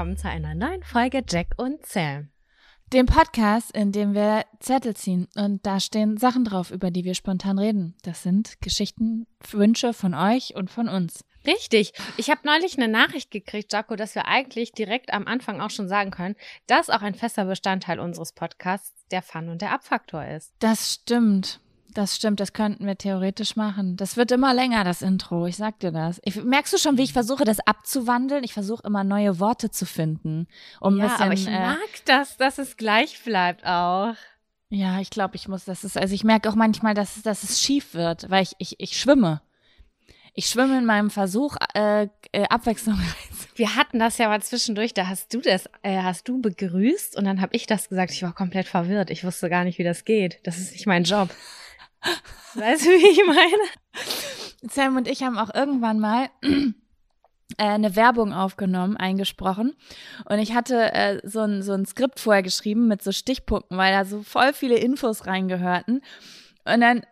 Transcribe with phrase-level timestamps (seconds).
[0.00, 2.30] willkommen zu einer neuen Folge Jack und Sam.
[2.90, 7.12] Dem Podcast, in dem wir Zettel ziehen und da stehen Sachen drauf, über die wir
[7.12, 7.94] spontan reden.
[8.02, 11.22] Das sind Geschichten, Wünsche von euch und von uns.
[11.46, 11.92] Richtig.
[12.16, 15.86] Ich habe neulich eine Nachricht gekriegt, Jaco, dass wir eigentlich direkt am Anfang auch schon
[15.86, 16.36] sagen können,
[16.66, 20.54] dass auch ein fester Bestandteil unseres Podcasts der Fun und der Abfaktor ist.
[20.60, 21.60] Das stimmt.
[21.94, 23.96] Das stimmt, das könnten wir theoretisch machen.
[23.96, 25.46] Das wird immer länger, das Intro.
[25.46, 26.20] Ich sag dir das.
[26.24, 28.44] Ich, merkst du schon, wie ich versuche, das abzuwandeln?
[28.44, 30.46] Ich versuche immer neue Worte zu finden.
[30.80, 34.14] Um ja, bisschen, aber ich äh, mag das, dass es gleich bleibt auch.
[34.68, 37.60] Ja, ich glaube, ich muss, das ist, also ich merke auch manchmal, dass, dass es
[37.60, 39.42] schief wird, weil ich, ich, ich schwimme.
[40.34, 42.98] Ich schwimme in meinem Versuch, äh, äh, Abwechslung.
[43.56, 47.24] Wir hatten das ja mal zwischendurch, da hast du das, äh, hast du begrüßt und
[47.24, 48.12] dann habe ich das gesagt.
[48.12, 49.10] Ich war komplett verwirrt.
[49.10, 50.38] Ich wusste gar nicht, wie das geht.
[50.44, 51.30] Das ist nicht mein Job.
[52.54, 54.72] Weißt du, wie ich meine?
[54.72, 59.74] Sam und ich haben auch irgendwann mal äh, eine Werbung aufgenommen, eingesprochen.
[60.28, 63.92] Und ich hatte äh, so, ein, so ein Skript vorher geschrieben mit so Stichpunkten, weil
[63.92, 66.02] da so voll viele Infos reingehörten.
[66.64, 67.02] Und dann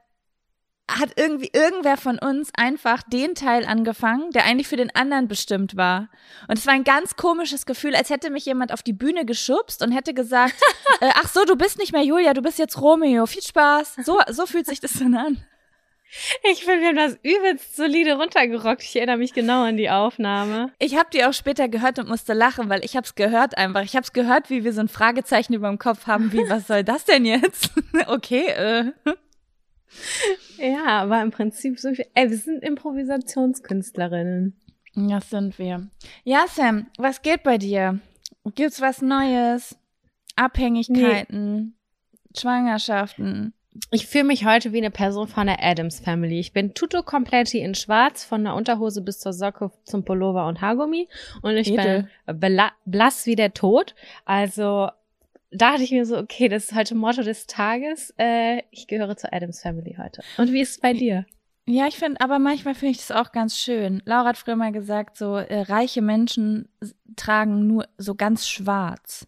[0.88, 5.76] hat irgendwie irgendwer von uns einfach den Teil angefangen, der eigentlich für den anderen bestimmt
[5.76, 6.08] war.
[6.48, 9.82] Und es war ein ganz komisches Gefühl, als hätte mich jemand auf die Bühne geschubst
[9.82, 10.54] und hätte gesagt,
[11.00, 13.26] äh, ach so, du bist nicht mehr Julia, du bist jetzt Romeo.
[13.26, 13.96] Viel Spaß.
[14.04, 15.44] So, so fühlt sich das dann an.
[16.50, 18.82] Ich finde, wir haben das übelst solide runtergerockt.
[18.82, 20.72] Ich erinnere mich genau an die Aufnahme.
[20.78, 23.82] Ich habe die auch später gehört und musste lachen, weil ich habe es gehört einfach.
[23.82, 26.66] Ich habe es gehört, wie wir so ein Fragezeichen über dem Kopf haben, wie, was
[26.66, 27.70] soll das denn jetzt?
[28.06, 28.92] okay, äh.
[30.58, 32.06] Ja, aber im Prinzip so viel.
[32.14, 34.56] Ey, wir sind Improvisationskünstlerinnen.
[34.94, 35.88] Ja, sind wir.
[36.24, 38.00] Ja, Sam, was geht bei dir?
[38.54, 39.76] Gibt's was Neues?
[40.36, 41.76] Abhängigkeiten,
[42.36, 43.54] Schwangerschaften.
[43.90, 46.40] Ich fühle mich heute wie eine Person von der Adams Family.
[46.40, 50.60] Ich bin tutto completi in schwarz, von der Unterhose bis zur Socke zum Pullover und
[50.60, 51.08] Haargummi.
[51.42, 52.08] Und ich Edel.
[52.26, 53.94] bin bla blass wie der Tod.
[54.24, 54.88] Also
[55.50, 58.12] dachte ich mir so, okay, das ist heute Motto des Tages.
[58.18, 60.22] Äh, ich gehöre zur Adams Family heute.
[60.36, 61.26] Und wie ist es bei dir?
[61.66, 64.00] Ja, ich finde, aber manchmal finde ich das auch ganz schön.
[64.06, 66.68] Laura hat früher mal gesagt, so äh, reiche Menschen
[67.16, 69.26] tragen nur so ganz schwarz.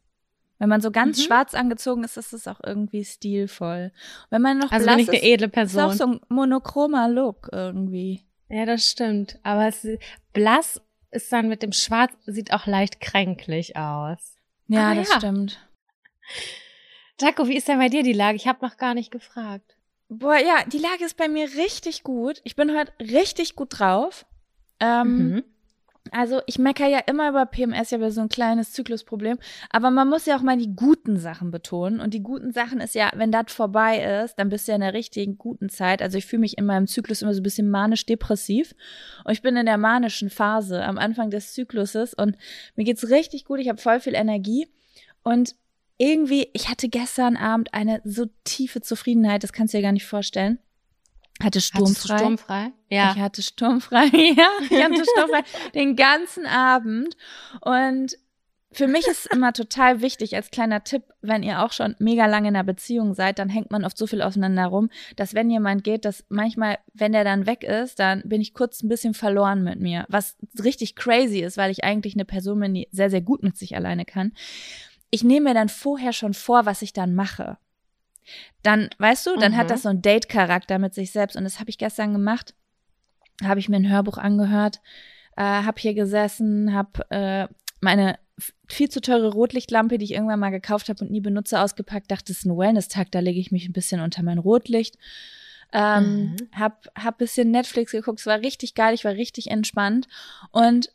[0.58, 1.22] Wenn man so ganz Mhm.
[1.22, 3.92] schwarz angezogen ist, ist es auch irgendwie stilvoll.
[4.31, 5.92] Wenn man noch Also blass bin ich eine ist, edle ist auch Person.
[5.97, 8.22] so ein monochromer Look irgendwie.
[8.48, 9.38] Ja, das stimmt.
[9.42, 9.87] Aber es,
[10.32, 14.37] blass ist dann mit dem Schwarz, sieht auch leicht kränklich aus.
[14.66, 15.16] Ja, Ah, das ja.
[15.16, 15.66] stimmt.
[17.21, 18.37] Jaco, wie ist denn bei dir die Lage?
[18.37, 19.77] Ich habe noch gar nicht gefragt.
[20.09, 22.41] Boah, ja, die Lage ist bei mir richtig gut.
[22.45, 24.27] Ich bin heute richtig gut drauf.
[24.81, 25.45] Ähm, Mhm.
[26.13, 29.39] Also ich meckere ja immer über PMS, ich habe ja so ein kleines Zyklusproblem.
[29.69, 32.01] Aber man muss ja auch mal die guten Sachen betonen.
[32.01, 34.81] Und die guten Sachen ist ja, wenn das vorbei ist, dann bist du ja in
[34.81, 36.03] der richtigen guten Zeit.
[36.03, 38.75] Also ich fühle mich in meinem Zyklus immer so ein bisschen manisch-depressiv.
[39.25, 42.15] Und ich bin in der manischen Phase am Anfang des Zykluses.
[42.15, 42.37] Und
[42.77, 43.61] mir geht's richtig gut.
[43.61, 44.69] Ich habe voll viel Energie.
[45.23, 45.55] Und
[46.00, 50.06] irgendwie, ich hatte gestern Abend eine so tiefe Zufriedenheit, das kannst du dir gar nicht
[50.06, 50.59] vorstellen.
[51.43, 52.19] Hatte sturmfrei.
[52.19, 52.72] Sturmfrei?
[52.88, 53.12] Ja.
[53.15, 54.06] Ich hatte sturmfrei,
[54.37, 55.43] ja, ich hatte sturmfrei
[55.75, 57.16] den ganzen Abend.
[57.61, 58.16] Und
[58.72, 62.49] für mich ist immer total wichtig, als kleiner Tipp, wenn ihr auch schon mega lange
[62.49, 65.84] in einer Beziehung seid, dann hängt man oft so viel aufeinander rum, dass wenn jemand
[65.84, 69.65] geht, dass manchmal, wenn der dann weg ist, dann bin ich kurz ein bisschen verloren
[69.65, 70.06] mit mir.
[70.09, 73.59] Was richtig crazy ist, weil ich eigentlich eine Person bin, die sehr, sehr gut mit
[73.59, 74.32] sich alleine kann.
[75.10, 77.59] Ich nehme mir dann vorher schon vor, was ich dann mache.
[78.62, 79.56] Dann, weißt du, dann Mhm.
[79.56, 81.37] hat das so einen Date-Charakter mit sich selbst.
[81.37, 82.54] Und das habe ich gestern gemacht.
[83.43, 84.81] Habe ich mir ein Hörbuch angehört,
[85.37, 87.49] äh, habe hier gesessen, habe äh,
[87.81, 88.19] meine
[88.69, 92.10] viel zu teure Rotlichtlampe, die ich irgendwann mal gekauft habe und nie benutze, ausgepackt.
[92.10, 94.96] Dachte, es ist ein Wellness-Tag, da lege ich mich ein bisschen unter mein Rotlicht.
[95.73, 96.37] Ähm, Mhm.
[96.55, 100.08] hab, hab bisschen Netflix geguckt, es war richtig geil, ich war richtig entspannt.
[100.52, 100.93] Und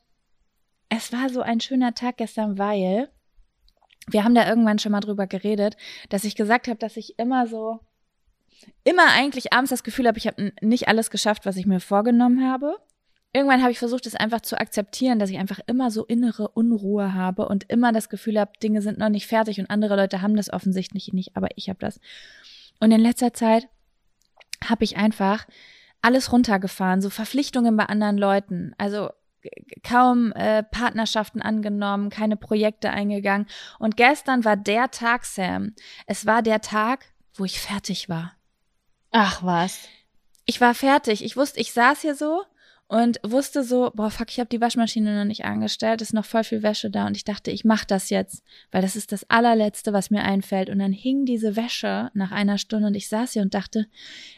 [0.89, 3.09] es war so ein schöner Tag gestern, weil
[4.07, 5.77] wir haben da irgendwann schon mal drüber geredet,
[6.09, 7.79] dass ich gesagt habe, dass ich immer so,
[8.83, 12.47] immer eigentlich abends das Gefühl habe, ich habe nicht alles geschafft, was ich mir vorgenommen
[12.47, 12.77] habe.
[13.33, 17.13] Irgendwann habe ich versucht, es einfach zu akzeptieren, dass ich einfach immer so innere Unruhe
[17.13, 20.37] habe und immer das Gefühl habe, Dinge sind noch nicht fertig und andere Leute haben
[20.37, 21.99] das offensichtlich nicht, aber ich habe das.
[22.79, 23.67] Und in letzter Zeit
[24.63, 25.47] habe ich einfach
[26.01, 28.73] alles runtergefahren, so Verpflichtungen bei anderen Leuten.
[28.77, 29.09] Also
[29.83, 33.47] kaum äh, Partnerschaften angenommen, keine Projekte eingegangen.
[33.79, 35.73] Und gestern war der Tag, Sam.
[36.07, 38.33] Es war der Tag, wo ich fertig war.
[39.11, 39.87] Ach was.
[40.45, 41.23] Ich war fertig.
[41.23, 42.43] Ich wusste, ich saß hier so
[42.87, 46.43] und wusste so, boah, fuck, ich habe die Waschmaschine noch nicht angestellt, ist noch voll
[46.43, 49.91] viel Wäsche da und ich dachte, ich mach das jetzt, weil das ist das allerletzte,
[49.91, 53.41] was mir einfällt und dann hing diese Wäsche nach einer Stunde und ich saß hier
[53.41, 53.87] und dachte,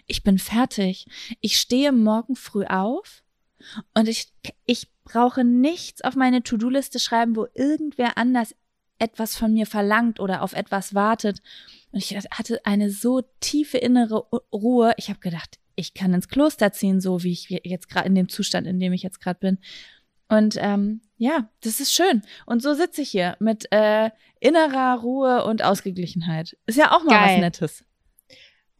[0.05, 1.07] ich bin fertig.
[1.41, 3.23] Ich stehe morgen früh auf
[3.93, 4.31] und ich
[4.65, 8.53] ich brauche nichts auf meine To-Do-Liste schreiben, wo irgendwer anders
[8.99, 11.39] etwas von mir verlangt oder auf etwas wartet.
[11.91, 14.93] Und ich hatte eine so tiefe innere Ruhe.
[14.97, 18.27] Ich habe gedacht, ich kann ins Kloster ziehen, so wie ich jetzt gerade in dem
[18.27, 19.59] Zustand, in dem ich jetzt gerade bin.
[20.27, 22.21] Und ähm, ja, das ist schön.
[22.45, 24.09] Und so sitze ich hier mit äh,
[24.41, 26.57] innerer Ruhe und Ausgeglichenheit.
[26.65, 27.35] Ist ja auch mal Geil.
[27.35, 27.83] was Nettes.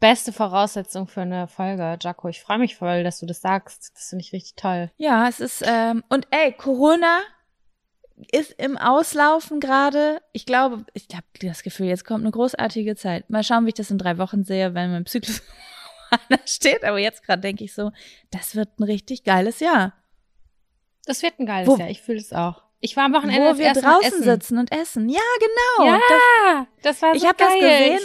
[0.00, 2.28] Beste Voraussetzung für eine Folge, Jaco.
[2.28, 3.92] Ich freue mich voll, dass du das sagst.
[3.94, 4.90] Das finde ich richtig toll.
[4.96, 7.20] Ja, es ist, ähm, und ey, Corona
[8.32, 10.20] ist im Auslaufen gerade.
[10.32, 13.28] Ich glaube, ich habe das Gefühl, jetzt kommt eine großartige Zeit.
[13.30, 15.42] Mal schauen, wie ich das in drei Wochen sehe, wenn mein Zyklus
[16.44, 16.84] steht.
[16.84, 17.90] Aber jetzt gerade denke ich so,
[18.30, 19.94] das wird ein richtig geiles Jahr.
[21.06, 21.90] Das wird ein geiles Wo, Jahr.
[21.90, 22.62] Ich fühle es auch.
[22.80, 25.08] Ich war am Wochenende Wo wir draußen sitzen und essen.
[25.08, 25.90] Ja, genau.
[25.90, 28.00] Ja, das, das war so Ich habe das gesehen.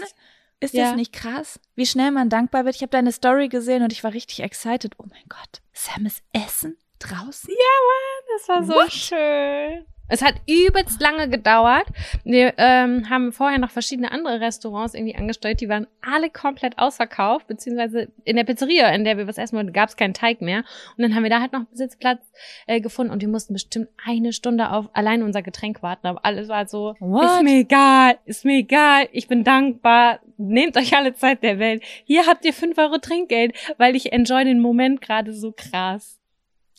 [0.63, 0.85] Ist ja.
[0.85, 2.75] das nicht krass, wie schnell man dankbar wird?
[2.75, 4.93] Ich habe deine Story gesehen und ich war richtig excited.
[4.97, 7.49] Oh mein Gott, Sam ist Essen draußen?
[7.49, 7.55] Ja,
[7.89, 8.91] Mann, das war so What?
[8.91, 9.85] schön.
[10.09, 11.87] Es hat übelst lange gedauert.
[12.25, 15.61] Wir ähm, haben vorher noch verschiedene andere Restaurants irgendwie angesteuert.
[15.61, 19.71] Die waren alle komplett ausverkauft, beziehungsweise in der Pizzeria, in der wir was essen wollten,
[19.71, 20.59] gab es keinen Teig mehr.
[20.97, 22.21] Und dann haben wir da halt noch einen Sitzplatz
[22.67, 26.05] äh, gefunden und wir mussten bestimmt eine Stunde auf allein unser Getränk warten.
[26.07, 27.23] Aber alles war so, What?
[27.25, 31.81] ist mir egal, ist mir egal, ich bin dankbar, nehmt euch alle Zeit der Welt.
[32.03, 36.19] Hier habt ihr fünf Euro Trinkgeld, weil ich enjoy den Moment gerade so krass.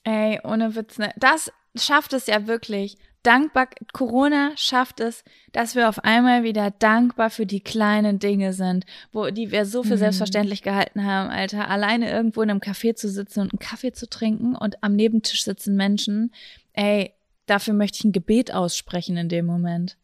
[0.05, 1.13] Ey, ohne Witz, ne?
[1.17, 7.31] Das schafft es ja wirklich dankbar, Corona schafft es, dass wir auf einmal wieder dankbar
[7.31, 9.99] für die kleinen Dinge sind, wo, die wir so für mhm.
[9.99, 11.69] selbstverständlich gehalten haben, Alter.
[11.69, 15.45] Alleine irgendwo in einem Café zu sitzen und einen Kaffee zu trinken und am Nebentisch
[15.45, 16.33] sitzen Menschen.
[16.73, 17.13] Ey,
[17.47, 19.97] dafür möchte ich ein Gebet aussprechen in dem Moment.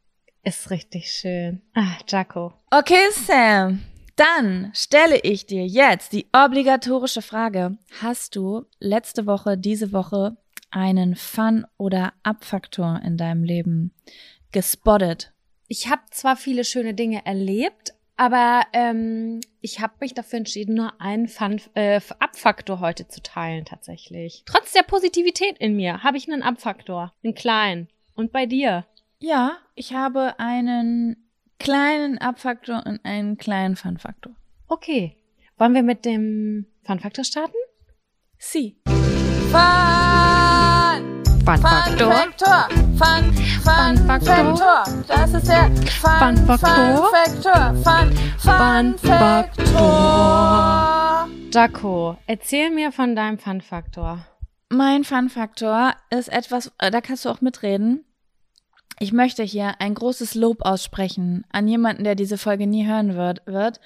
[0.42, 1.60] Ist richtig schön.
[1.74, 2.54] Ah, Jaco.
[2.70, 3.80] Okay, Sam.
[4.16, 7.78] Dann stelle ich dir jetzt die obligatorische Frage.
[8.02, 10.36] Hast du letzte Woche, diese Woche
[10.70, 13.92] einen Fun- oder Abfaktor in deinem Leben
[14.52, 15.32] gespottet?
[15.68, 21.00] Ich habe zwar viele schöne Dinge erlebt, aber ähm, ich habe mich dafür entschieden, nur
[21.00, 24.42] einen Fun äh, Abfaktor heute zu teilen tatsächlich.
[24.46, 27.88] Trotz der Positivität in mir habe ich einen Abfaktor, einen kleinen.
[28.14, 28.84] Und bei dir?
[29.20, 34.34] Ja, ich habe einen kleinen Abfaktor und einen kleinen Fun-Faktor.
[34.66, 35.16] Okay.
[35.56, 37.56] Wollen wir mit dem Fun-Faktor starten?
[38.38, 38.76] Sie.
[39.52, 40.09] Fun!
[41.44, 42.12] Fun-Faktor.
[42.68, 44.84] Fun, Fun, Fun Faktor.
[45.08, 45.70] Das ist der
[46.00, 47.74] Fun, Fun Faktor.
[47.82, 50.40] Fun, Fun, Faktor.
[51.52, 54.26] Jaco, erzähl mir von deinem Fun-Faktor.
[54.68, 58.04] Mein Fun-Faktor ist etwas, äh, da kannst du auch mitreden.
[58.98, 63.46] Ich möchte hier ein großes Lob aussprechen an jemanden, der diese Folge nie hören wird.
[63.46, 63.80] wird.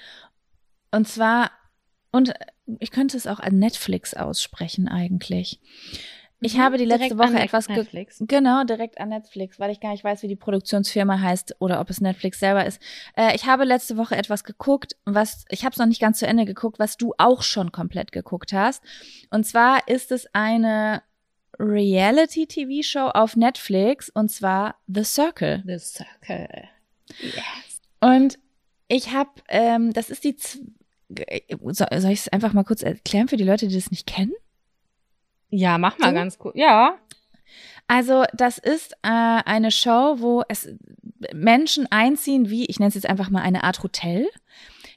[0.91, 1.51] Und zwar,
[2.11, 2.33] und
[2.79, 5.61] ich könnte es auch an Netflix aussprechen eigentlich.
[6.41, 8.17] Ich mhm, habe die letzte Woche etwas Netflix.
[8.19, 11.89] genau direkt an Netflix, weil ich gar nicht weiß, wie die Produktionsfirma heißt oder ob
[11.89, 12.81] es Netflix selber ist.
[13.15, 16.27] Äh, ich habe letzte Woche etwas geguckt, was ich habe es noch nicht ganz zu
[16.27, 18.83] Ende geguckt, was du auch schon komplett geguckt hast.
[19.29, 21.03] Und zwar ist es eine
[21.59, 25.63] Reality-TV-Show auf Netflix und zwar The Circle.
[25.65, 26.69] The Circle.
[27.21, 27.81] Yes.
[28.01, 28.39] Und
[28.87, 30.35] ich habe, ähm, das ist die.
[30.37, 34.33] Soll ich es einfach mal kurz erklären für die Leute, die das nicht kennen?
[35.55, 36.15] Ja, mach mal du?
[36.15, 36.55] ganz gut.
[36.55, 36.97] Ja.
[37.87, 39.07] Also, das ist äh,
[39.45, 40.69] eine Show, wo es
[41.33, 44.27] Menschen einziehen, wie, ich nenne es jetzt einfach mal eine Art Hotel.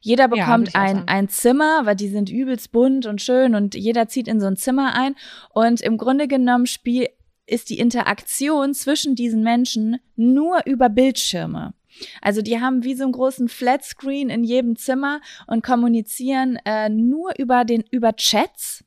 [0.01, 4.09] Jeder bekommt ja, ein, ein Zimmer, weil die sind übelst bunt und schön und jeder
[4.09, 5.17] zieht in so ein Zimmer ein.
[5.51, 7.09] Und im Grunde genommen spiel,
[7.47, 11.75] ist die Interaktion zwischen diesen Menschen nur über Bildschirme.
[12.23, 17.33] Also die haben wie so einen großen Flatscreen in jedem Zimmer und kommunizieren äh, nur
[17.39, 18.85] über den über Chats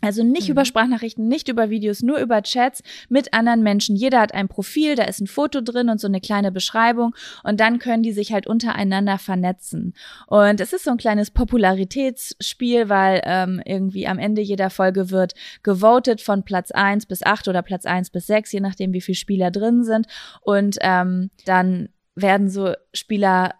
[0.00, 0.52] also nicht mhm.
[0.52, 3.96] über Sprachnachrichten, nicht über Videos, nur über Chats mit anderen Menschen.
[3.96, 7.58] Jeder hat ein Profil, da ist ein Foto drin und so eine kleine Beschreibung und
[7.58, 9.94] dann können die sich halt untereinander vernetzen.
[10.28, 15.34] Und es ist so ein kleines Popularitätsspiel, weil ähm, irgendwie am Ende jeder Folge wird
[15.62, 19.16] gewotet von Platz eins bis acht oder Platz eins bis sechs, je nachdem wie viele
[19.16, 20.06] Spieler drin sind.
[20.42, 23.54] Und ähm, dann werden so Spieler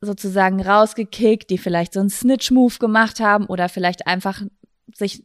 [0.00, 4.42] sozusagen rausgekickt, die vielleicht so einen Snitch-Move gemacht haben oder vielleicht einfach
[4.92, 5.22] sich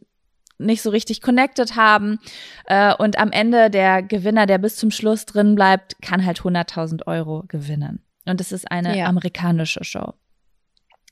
[0.60, 2.18] nicht so richtig connected haben.
[2.66, 7.06] Äh, und am Ende der Gewinner, der bis zum Schluss drin bleibt, kann halt 100.000
[7.06, 8.04] Euro gewinnen.
[8.26, 9.06] Und es ist eine ja.
[9.06, 10.14] amerikanische Show.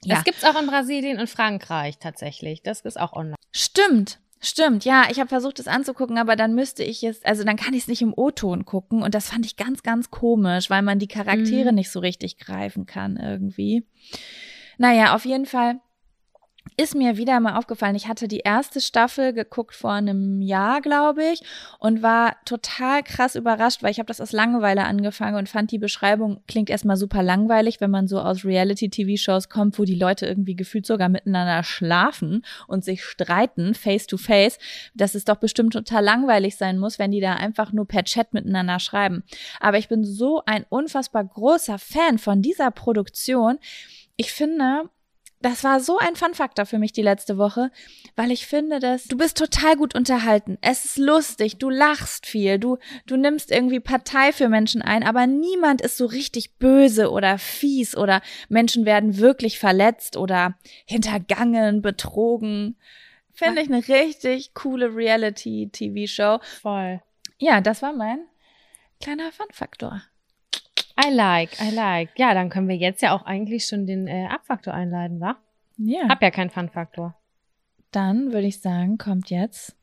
[0.04, 0.14] Ja.
[0.14, 2.62] Das gibt's auch in Brasilien und Frankreich tatsächlich.
[2.62, 3.36] Das ist auch online.
[3.52, 4.20] Stimmt.
[4.40, 7.74] Stimmt, ja, ich habe versucht, es anzugucken, aber dann müsste ich es, also dann kann
[7.74, 11.00] ich es nicht im O-Ton gucken und das fand ich ganz, ganz komisch, weil man
[11.00, 11.74] die Charaktere mhm.
[11.74, 13.84] nicht so richtig greifen kann irgendwie.
[14.76, 15.80] Naja, auf jeden Fall
[16.76, 17.94] ist mir wieder mal aufgefallen.
[17.94, 21.42] Ich hatte die erste Staffel geguckt vor einem Jahr, glaube ich,
[21.78, 25.78] und war total krass überrascht, weil ich habe das aus Langeweile angefangen und fand die
[25.78, 30.56] Beschreibung klingt erstmal super langweilig, wenn man so aus Reality-TV-Shows kommt, wo die Leute irgendwie
[30.56, 34.58] gefühlt sogar miteinander schlafen und sich streiten, face to face,
[34.94, 38.34] dass es doch bestimmt total langweilig sein muss, wenn die da einfach nur per Chat
[38.34, 39.24] miteinander schreiben.
[39.60, 43.58] Aber ich bin so ein unfassbar großer Fan von dieser Produktion.
[44.16, 44.90] Ich finde,
[45.40, 47.70] das war so ein Fun-Faktor für mich die letzte Woche,
[48.16, 50.58] weil ich finde, dass du bist total gut unterhalten.
[50.60, 55.26] Es ist lustig, du lachst viel, du, du nimmst irgendwie Partei für Menschen ein, aber
[55.26, 62.76] niemand ist so richtig böse oder fies oder Menschen werden wirklich verletzt oder hintergangen, betrogen.
[63.32, 66.40] Finde ich eine richtig coole Reality-TV-Show.
[66.60, 67.00] Voll.
[67.38, 68.26] Ja, das war mein
[69.00, 70.02] kleiner Fun-Faktor.
[71.00, 72.10] I like, I like.
[72.16, 75.36] Ja, dann können wir jetzt ja auch eigentlich schon den äh, Abfaktor einleiten, wa?
[75.76, 76.08] Ja.
[76.08, 77.14] Hab ja keinen Fun-Faktor.
[77.92, 79.76] Dann würde ich sagen, kommt jetzt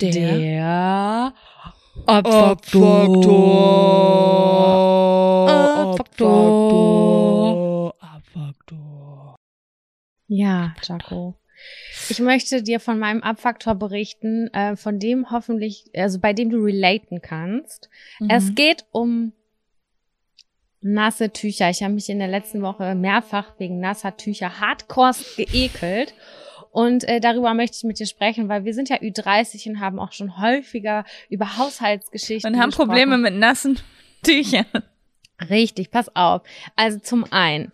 [0.00, 1.34] der, der
[2.06, 3.14] Abfaktor.
[7.98, 9.36] Abfaktor.
[10.28, 11.34] Ja, Jaco.
[12.08, 16.58] Ich möchte dir von meinem Abfaktor berichten, äh, von dem hoffentlich, also bei dem du
[16.62, 17.90] relaten kannst.
[18.20, 18.30] Mhm.
[18.30, 19.32] Es geht um
[20.80, 21.70] nasse Tücher.
[21.70, 26.14] Ich habe mich in der letzten Woche mehrfach wegen nasser Tücher hardcore geekelt.
[26.72, 29.98] Und äh, darüber möchte ich mit dir sprechen, weil wir sind ja Ü30 und haben
[29.98, 32.88] auch schon häufiger über Haushaltsgeschichten und haben gesprochen.
[32.88, 33.78] Probleme mit nassen
[34.22, 34.66] Tüchern.
[35.48, 36.42] Richtig, pass auf.
[36.76, 37.72] Also zum einen,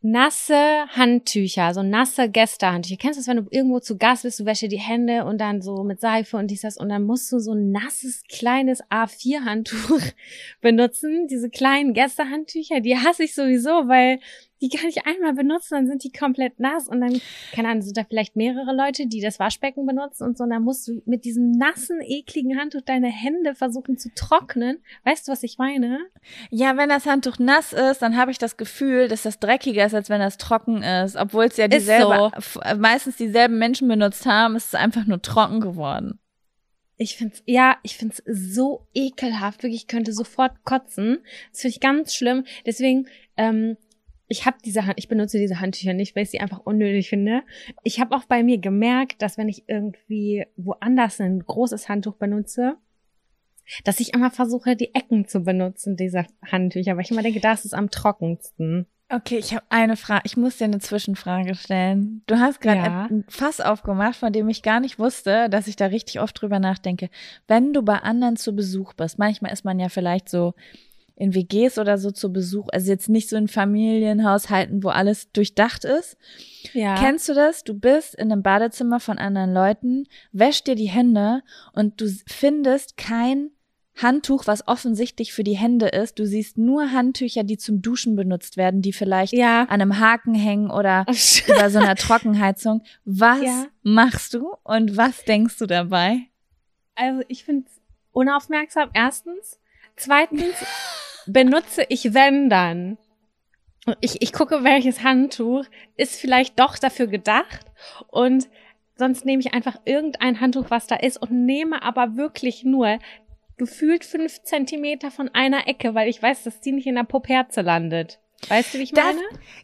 [0.00, 2.96] nasse Handtücher, so nasse Gästehandtücher.
[2.96, 5.38] Kennst du das, wenn du irgendwo zu Gast bist, du wäschst dir die Hände und
[5.38, 8.82] dann so mit Seife und dies, das und dann musst du so ein nasses, kleines
[8.84, 10.00] A4-Handtuch
[10.60, 11.26] benutzen.
[11.28, 14.20] Diese kleinen Gästehandtücher, die hasse ich sowieso, weil
[14.60, 17.20] die kann ich einmal benutzen, dann sind die komplett nass und dann,
[17.52, 20.62] keine Ahnung, sind da vielleicht mehrere Leute, die das Waschbecken benutzen und so, und dann
[20.62, 24.82] musst du mit diesem nassen, ekligen Handtuch deine Hände versuchen zu trocknen.
[25.04, 25.98] Weißt du, was ich meine?
[26.50, 29.94] Ja, wenn das Handtuch nass ist, dann habe ich das Gefühl, dass das dreckiger ist,
[29.94, 31.16] als wenn das trocken ist.
[31.16, 35.60] Obwohl es ja dieselbe, f- meistens dieselben Menschen benutzt haben, ist es einfach nur trocken
[35.60, 36.18] geworden.
[36.96, 39.62] Ich find's, ja, ich find's so ekelhaft.
[39.62, 41.18] Wirklich, ich könnte sofort kotzen.
[41.52, 42.44] Das finde ich ganz schlimm.
[42.66, 43.76] Deswegen, ähm,
[44.28, 47.42] ich habe diese Hand, ich benutze diese Handtücher nicht, weil ich sie einfach unnötig finde.
[47.82, 52.76] Ich habe auch bei mir gemerkt, dass wenn ich irgendwie woanders ein großes Handtuch benutze,
[53.84, 57.64] dass ich immer versuche, die Ecken zu benutzen dieser Handtücher, weil ich immer denke, das
[57.64, 58.86] ist am trockensten.
[59.10, 60.22] Okay, ich habe eine Frage.
[60.26, 62.22] Ich muss dir eine Zwischenfrage stellen.
[62.26, 63.06] Du hast gerade Ja.
[63.10, 66.58] ein Fass aufgemacht, von dem ich gar nicht wusste, dass ich da richtig oft drüber
[66.58, 67.08] nachdenke.
[67.46, 70.52] Wenn du bei anderen zu Besuch bist, manchmal ist man ja vielleicht so
[71.18, 75.84] in WGs oder so zu Besuch, also jetzt nicht so in Familienhaushalten, wo alles durchdacht
[75.84, 76.16] ist.
[76.72, 76.94] Ja.
[76.94, 77.64] Kennst du das?
[77.64, 82.96] Du bist in einem Badezimmer von anderen Leuten, wäschst dir die Hände und du findest
[82.96, 83.50] kein
[83.96, 86.20] Handtuch, was offensichtlich für die Hände ist.
[86.20, 89.62] Du siehst nur Handtücher, die zum Duschen benutzt werden, die vielleicht ja.
[89.62, 91.04] an einem Haken hängen oder
[91.48, 92.82] über so einer Trockenheizung.
[93.04, 93.66] Was Ja.
[93.82, 96.20] machst du und was denkst du dabei?
[96.94, 97.80] Also ich finde es
[98.12, 99.58] unaufmerksam, erstens.
[99.98, 100.54] Zweitens
[101.26, 102.98] benutze ich wenn dann.
[104.00, 105.64] Ich, ich gucke, welches Handtuch
[105.96, 107.60] ist vielleicht doch dafür gedacht
[108.08, 108.48] und
[108.96, 112.98] sonst nehme ich einfach irgendein Handtuch, was da ist und nehme aber wirklich nur
[113.56, 117.62] gefühlt fünf Zentimeter von einer Ecke, weil ich weiß, dass die nicht in der Popherze
[117.62, 118.18] landet.
[118.48, 119.20] Weißt du, wie ich Das- meine?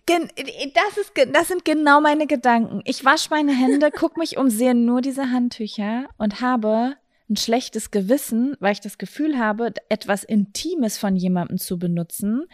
[0.07, 0.29] Gen
[0.75, 2.81] das, ist, das sind genau meine Gedanken.
[2.87, 6.97] Ich wasche meine Hände, guck mich um, sehe nur diese Handtücher und habe
[7.31, 12.45] ein schlechtes Gewissen, weil ich das Gefühl habe, etwas Intimes von jemandem zu benutzen.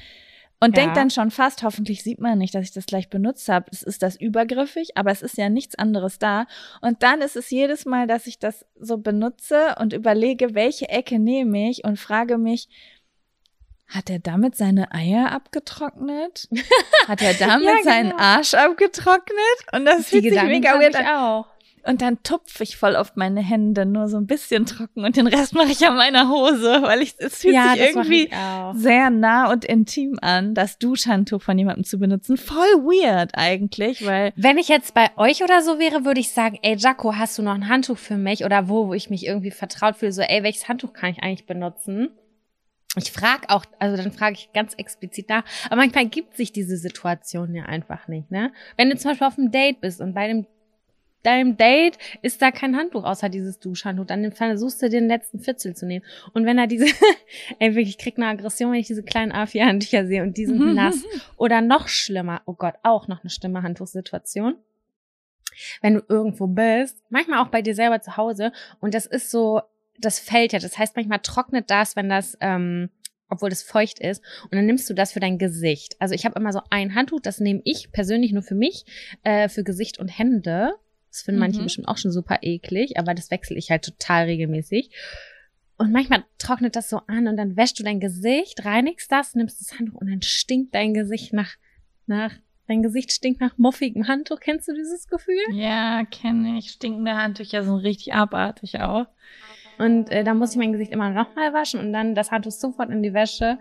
[0.62, 0.82] Und Ja.
[0.84, 3.66] denk dann schon fast, hoffentlich sieht man nicht, dass ich das gleich benutzt habe.
[3.72, 6.46] Es ist das übergriffig, aber es ist ja nichts anderes da.
[6.82, 11.18] Und dann ist es jedes Mal, dass ich das so benutze und überlege, welche Ecke
[11.18, 12.68] nehme ich und frage mich,
[13.88, 16.48] hat er damit seine Eier abgetrocknet?
[17.08, 17.82] Hat er damit Ja, genau.
[17.90, 19.36] seinen Arsch abgetrocknet?
[19.72, 21.06] Und das fühlt sich mega weird an.
[21.06, 21.46] auch.
[21.84, 25.26] Und dann tupfe ich voll auf meine Hände, nur so ein bisschen trocken und den
[25.26, 28.30] Rest mache ich an meiner Hose, weil ich, es fühlt ja, sich irgendwie
[28.74, 32.36] sehr nah und intim an, das Duschhandtuch von jemandem zu benutzen.
[32.36, 36.58] Voll weird eigentlich, weil Wenn ich jetzt bei euch oder so wäre, würde ich sagen,
[36.62, 38.44] ey Jaco, hast du noch ein Handtuch für mich?
[38.44, 41.46] Oder wo, wo ich mich irgendwie vertraut fühle, so, ey, welches Handtuch kann ich eigentlich
[41.46, 42.10] benutzen?
[42.96, 46.76] Ich frage auch, also dann frage ich ganz explizit nach, aber manchmal gibt sich diese
[46.76, 48.52] Situation ja einfach nicht, ne?
[48.76, 50.46] Wenn du zum Beispiel auf einem Date bist und bei dem
[51.22, 55.74] deinem Date ist da kein Handtuch außer dieses Duschhandtuch, dann versuchst du den letzten Fitzel
[55.76, 56.04] zu nehmen.
[56.32, 56.86] Und wenn er diese,
[57.58, 60.74] ey wirklich, ich krieg eine Aggression, wenn ich diese kleinen A4-Handtücher sehe und die sind
[60.74, 61.02] nass.
[61.36, 64.56] Oder noch schlimmer, oh Gott, auch noch eine schlimme Handtuchsituation.
[65.82, 69.62] wenn du irgendwo bist, manchmal auch bei dir selber zu Hause und das ist so,
[69.98, 70.58] das fällt ja.
[70.58, 72.90] Das heißt, manchmal trocknet das, wenn das, ähm,
[73.28, 74.22] obwohl das feucht ist.
[74.44, 75.96] Und dann nimmst du das für dein Gesicht.
[76.00, 78.84] Also ich habe immer so ein Handtuch, das nehme ich persönlich nur für mich,
[79.22, 80.74] äh, für Gesicht und Hände.
[81.10, 81.46] Das finden mhm.
[81.46, 84.90] manche bestimmt auch schon super eklig, aber das wechsle ich halt total regelmäßig.
[85.76, 89.60] Und manchmal trocknet das so an und dann wäschst du dein Gesicht, reinigst das, nimmst
[89.60, 91.52] das Handtuch und dann stinkt dein Gesicht nach,
[92.06, 92.32] nach,
[92.68, 94.40] dein Gesicht stinkt nach muffigem Handtuch.
[94.40, 95.40] Kennst du dieses Gefühl?
[95.52, 96.70] Ja, kenne ich.
[96.70, 99.06] Stinkende Handtücher sind richtig abartig auch.
[99.78, 102.90] Und äh, da muss ich mein Gesicht immer nochmal waschen und dann das Handtuch sofort
[102.90, 103.58] in die Wäsche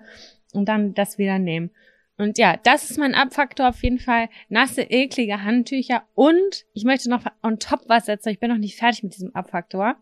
[0.52, 1.72] und dann das wieder nehmen.
[2.20, 4.28] Und ja, das ist mein Abfaktor auf jeden Fall.
[4.50, 6.04] Nasse, eklige Handtücher.
[6.16, 8.28] Und ich möchte noch on top was setzen.
[8.28, 9.96] Ich bin noch nicht fertig mit diesem Abfaktor.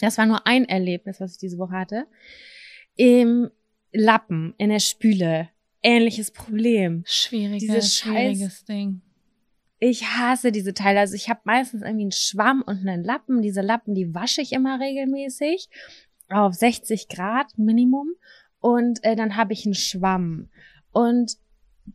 [0.00, 2.06] Das war nur ein Erlebnis, was ich diese Woche hatte.
[2.96, 3.48] Im
[3.92, 5.48] Lappen, in der Spüle.
[5.84, 7.04] Ähnliches Problem.
[7.06, 9.02] Schwieriges, Dieses schwieriges Ding.
[9.78, 10.98] Ich hasse diese Teile.
[10.98, 13.40] Also ich habe meistens irgendwie einen Schwamm und einen Lappen.
[13.40, 15.68] Diese Lappen, die wasche ich immer regelmäßig
[16.28, 18.08] auf 60 Grad Minimum.
[18.58, 20.48] Und äh, dann habe ich einen Schwamm.
[20.96, 21.36] Und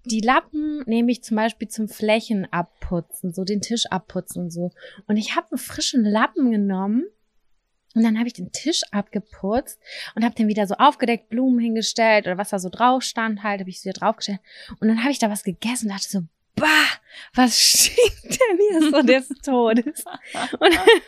[0.05, 4.69] die Lappen nehme ich zum Beispiel zum Flächen abputzen, so den Tisch abputzen und so.
[5.07, 7.05] Und ich habe einen frischen Lappen genommen
[7.95, 9.79] und dann habe ich den Tisch abgeputzt
[10.13, 13.61] und habe den wieder so aufgedeckt, Blumen hingestellt oder was da so drauf stand halt,
[13.61, 14.39] habe ich wieder draufgestellt.
[14.79, 16.19] Und dann habe ich da was gegessen und dachte so,
[16.55, 16.67] bah,
[17.33, 20.05] was stinkt denn hier so des Todes?
[20.59, 21.01] Und dann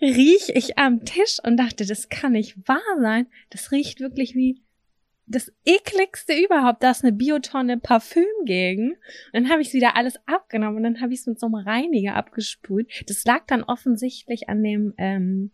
[0.00, 3.26] riech ich am Tisch und dachte, das kann nicht wahr sein.
[3.50, 4.62] Das riecht wirklich wie
[5.30, 6.82] das ekligste überhaupt.
[6.82, 8.90] Da ist eine Biotonne Parfüm gegen.
[8.90, 8.98] Und
[9.32, 12.16] dann habe ich wieder alles abgenommen und dann habe ich es mit so einem Reiniger
[12.16, 12.90] abgespült.
[13.06, 15.52] Das lag dann offensichtlich an dem ähm,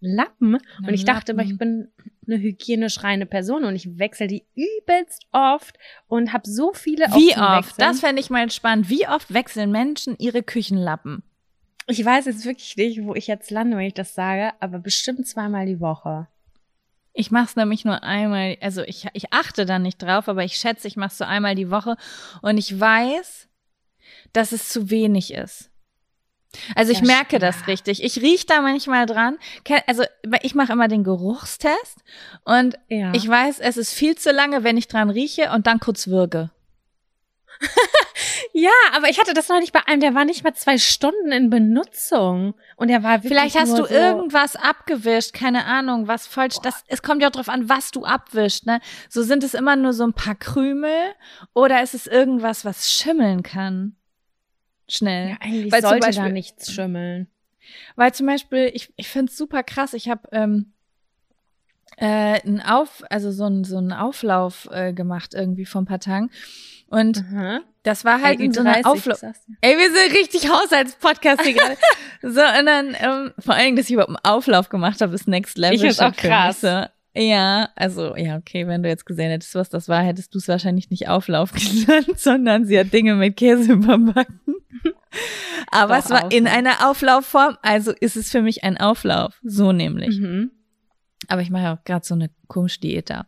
[0.00, 0.58] Lappen.
[0.86, 1.88] und ich dachte immer, ich bin
[2.26, 7.36] eine hygienisch reine Person und ich wechsle die übelst oft und habe so viele Wie
[7.36, 7.80] oft?
[7.80, 8.90] Das fände ich mal spannend.
[8.90, 11.22] Wie oft wechseln Menschen ihre Küchenlappen?
[11.86, 15.26] Ich weiß jetzt wirklich nicht, wo ich jetzt lande, wenn ich das sage, aber bestimmt
[15.26, 16.28] zweimal die Woche.
[17.16, 20.56] Ich mache es nämlich nur einmal, also ich, ich achte da nicht drauf, aber ich
[20.56, 21.96] schätze, ich mache es so einmal die Woche
[22.42, 23.48] und ich weiß,
[24.32, 25.70] dass es zu wenig ist.
[26.74, 28.02] Also ich ja, merke das richtig.
[28.02, 29.38] Ich riech da manchmal dran.
[29.86, 30.04] Also
[30.42, 32.02] ich mache immer den Geruchstest
[32.44, 33.12] und ja.
[33.14, 36.50] ich weiß, es ist viel zu lange, wenn ich dran rieche und dann kurz würge.
[38.54, 41.30] ja, aber ich hatte das noch nicht bei einem, der war nicht mal zwei Stunden
[41.32, 46.56] in Benutzung und er war Vielleicht hast du so irgendwas abgewischt, keine Ahnung, was falsch.
[46.62, 48.66] Das, es kommt ja auch drauf an, was du abwischst.
[48.66, 48.80] Ne?
[49.10, 51.14] So sind es immer nur so ein paar Krümel
[51.52, 53.96] oder ist es irgendwas, was schimmeln kann?
[54.88, 55.30] schnell.
[55.30, 57.28] Ja, eigentlich weil sollte Beispiel, da nichts schimmeln.
[57.96, 60.72] Weil zum Beispiel, ich, ich finde es super krass, ich habe ähm,
[61.96, 66.00] äh, einen Auf, also so ein so einen Auflauf äh, gemacht irgendwie vor ein paar
[66.00, 66.30] Tagen.
[66.94, 67.60] Und mhm.
[67.82, 69.20] das war halt in so einer Auflauf.
[69.60, 71.76] Ey, wir sind richtig Haushaltspodcast hier gerade.
[72.22, 75.58] so, und dann, ähm, vor allem, dass ich überhaupt einen Auflauf gemacht habe, ist Next
[75.58, 75.74] Level.
[75.74, 76.60] Ich find's auch krass.
[76.60, 76.84] So.
[77.16, 80.46] Ja, also, ja, okay, wenn du jetzt gesehen hättest, was das war, hättest du es
[80.46, 84.54] wahrscheinlich nicht Auflauf genannt, sondern sie hat Dinge mit Käse überbacken.
[85.72, 89.40] Aber Doch, es war in einer Auflaufform, also ist es für mich ein Auflauf.
[89.42, 90.18] So nämlich.
[90.18, 90.52] Mhm.
[91.26, 93.26] Aber ich mache ja auch gerade so eine komische Diät da.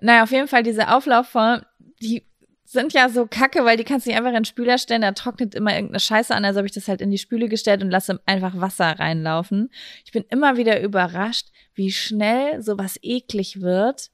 [0.00, 1.62] Naja, auf jeden Fall diese Auflaufform,
[2.00, 2.24] die
[2.64, 5.12] sind ja so kacke, weil die kannst du nicht einfach in den Spüler stellen, da
[5.12, 7.90] trocknet immer irgendeine Scheiße an, also habe ich das halt in die Spüle gestellt und
[7.90, 9.70] lasse einfach Wasser reinlaufen.
[10.04, 14.10] Ich bin immer wieder überrascht, wie schnell sowas eklig wird,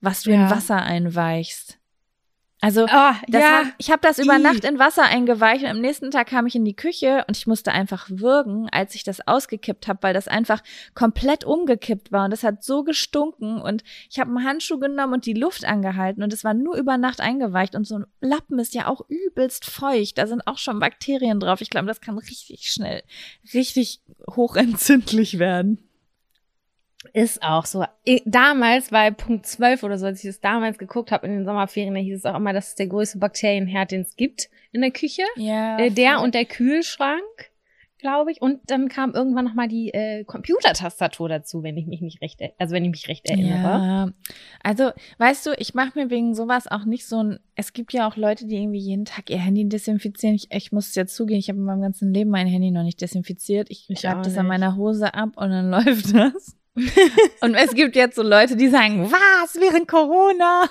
[0.00, 0.44] was du ja.
[0.44, 1.77] in Wasser einweichst.
[2.60, 3.14] Also oh, ja.
[3.28, 6.56] Hat, ich habe das über Nacht in Wasser eingeweicht und am nächsten Tag kam ich
[6.56, 10.26] in die Küche und ich musste einfach würgen, als ich das ausgekippt habe, weil das
[10.26, 10.62] einfach
[10.94, 15.26] komplett umgekippt war und das hat so gestunken und ich habe einen Handschuh genommen und
[15.26, 18.74] die Luft angehalten und es war nur über Nacht eingeweicht und so ein Lappen ist
[18.74, 21.60] ja auch übelst feucht, da sind auch schon Bakterien drauf.
[21.60, 23.02] Ich glaube, das kann richtig schnell
[23.54, 25.87] richtig hochentzündlich werden.
[27.12, 27.84] Ist auch so.
[28.24, 31.94] Damals bei Punkt 12 oder so, als ich das damals geguckt habe in den Sommerferien,
[31.94, 34.90] da hieß es auch immer, das ist der größte Bakterienherd, den es gibt in der
[34.90, 35.22] Küche.
[35.36, 35.78] Ja.
[35.78, 37.22] Äh, der und der Kühlschrank,
[37.98, 38.42] glaube ich.
[38.42, 42.40] Und dann kam irgendwann noch mal die äh, Computertastatur dazu, wenn ich mich nicht recht,
[42.58, 43.62] also wenn ich mich recht erinnere.
[43.62, 44.12] Ja.
[44.64, 47.38] Also, weißt du, ich mache mir wegen sowas auch nicht so ein.
[47.54, 50.34] Es gibt ja auch Leute, die irgendwie jeden Tag ihr Handy desinfizieren.
[50.34, 52.82] Ich, ich muss es ja zugehen, ich habe in meinem ganzen Leben mein Handy noch
[52.84, 53.70] nicht desinfiziert.
[53.70, 56.57] Ich, ich schreibe das an meiner Hose ab und dann läuft das.
[57.40, 60.68] und es gibt jetzt so Leute, die sagen, was, während Corona?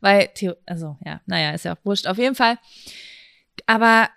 [0.00, 0.30] Weil,
[0.66, 2.06] also, ja, naja, ist ja auch wurscht.
[2.06, 2.58] Auf jeden Fall.
[3.66, 4.08] Aber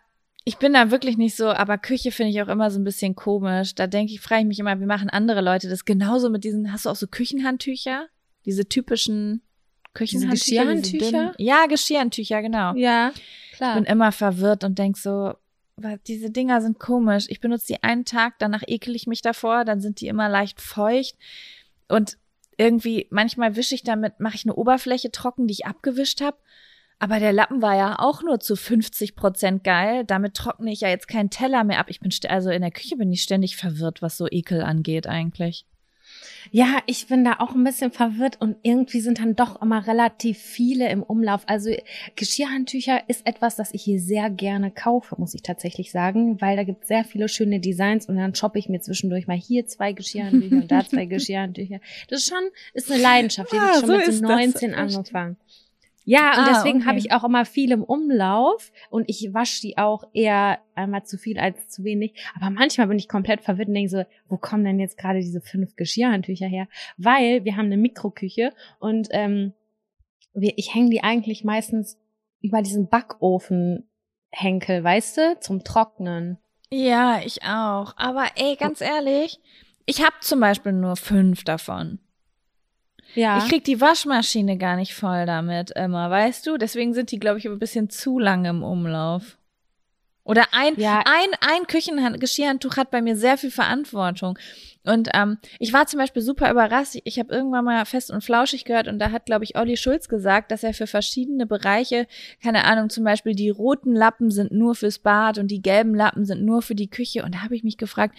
[0.44, 3.16] ich bin da wirklich nicht so, aber Küche finde ich auch immer so ein bisschen
[3.16, 3.76] komisch.
[3.76, 6.72] Da denke ich, frage ich mich immer, wie machen andere Leute das genauso mit diesen,
[6.72, 8.08] hast du auch so Küchenhandtücher?
[8.46, 9.44] Diese typischen
[9.94, 10.66] Küchenhandtücher?
[10.66, 11.34] Geschirrhandtücher?
[11.38, 12.74] Ja, Geschirrhandtücher, genau.
[12.76, 13.12] Ja,
[13.56, 13.76] klar.
[13.78, 15.34] Ich bin immer verwirrt und denk so,
[16.08, 17.26] diese Dinger sind komisch.
[17.30, 20.62] Ich benutze die einen Tag, danach ekel ich mich davor, dann sind die immer leicht
[20.62, 21.16] feucht.
[21.88, 22.18] Und
[22.58, 26.38] irgendwie, manchmal wische ich damit, mache ich eine Oberfläche trocken, die ich abgewischt habe.
[27.00, 30.04] Aber der Lappen war ja auch nur zu 50 Prozent geil.
[30.06, 31.88] Damit trockne ich ja jetzt keinen Teller mehr ab.
[31.90, 35.66] Ich bin, also in der Küche bin ich ständig verwirrt, was so Ekel angeht eigentlich.
[36.52, 40.38] Ja, ich bin da auch ein bisschen verwirrt und irgendwie sind dann doch immer relativ
[40.38, 41.44] viele im Umlauf.
[41.46, 41.72] Also
[42.16, 46.64] Geschirrhandtücher ist etwas, das ich hier sehr gerne kaufe, muss ich tatsächlich sagen, weil da
[46.64, 49.94] gibt es sehr viele schöne Designs und dann shoppe ich mir zwischendurch mal hier zwei
[49.94, 51.80] Geschirrhandtücher und da zwei Geschirrhandtücher.
[52.10, 55.38] Das ist schon, ist eine Leidenschaft, die ah, habe ich schon so mit 19 angefangen.
[56.04, 56.88] Ja, und ah, deswegen okay.
[56.88, 61.18] habe ich auch immer viel im Umlauf und ich wasche die auch eher einmal zu
[61.18, 62.14] viel als zu wenig.
[62.36, 65.42] Aber manchmal bin ich komplett verwirrt und denke so, wo kommen denn jetzt gerade diese
[65.42, 66.68] fünf Geschirrhandtücher her?
[66.98, 69.54] Weil wir haben eine Mikroküche und ähm,
[70.34, 72.00] wir, ich hänge die eigentlich meistens
[72.42, 76.40] über diesen Backofenhenkel, weißt du, zum Trocknen.
[76.72, 77.94] Ja, ich auch.
[77.98, 79.40] Aber ey, ganz ehrlich,
[79.86, 82.00] ich habe zum Beispiel nur fünf davon.
[83.16, 83.38] Ja.
[83.40, 86.58] Ich krieg die Waschmaschine gar nicht voll damit immer, weißt du?
[86.58, 89.38] Deswegen sind die, glaube ich, ein bisschen zu lang im Umlauf.
[90.24, 91.00] Oder ein, ja.
[91.00, 94.38] ein, ein Küchengeschirrhandtuch hat bei mir sehr viel Verantwortung.
[94.84, 96.96] Und ähm, ich war zum Beispiel super überrascht.
[97.04, 100.08] Ich habe irgendwann mal fest und flauschig gehört und da hat, glaube ich, Olli Schulz
[100.08, 102.08] gesagt, dass er für verschiedene Bereiche,
[102.42, 106.26] keine Ahnung, zum Beispiel die roten Lappen sind nur fürs Bad und die gelben Lappen
[106.26, 107.24] sind nur für die Küche.
[107.24, 108.16] Und da habe ich mich gefragt,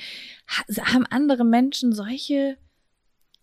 [0.92, 2.56] haben andere Menschen solche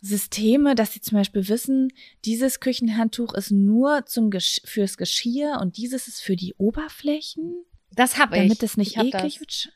[0.02, 1.92] Systeme, dass sie zum Beispiel wissen,
[2.26, 7.66] dieses Küchenhandtuch ist nur zum Gesch fürs Geschirr und dieses ist für die Oberflächen.
[7.96, 8.44] Das habe ich.
[8.44, 9.74] Damit es nicht eklig wird.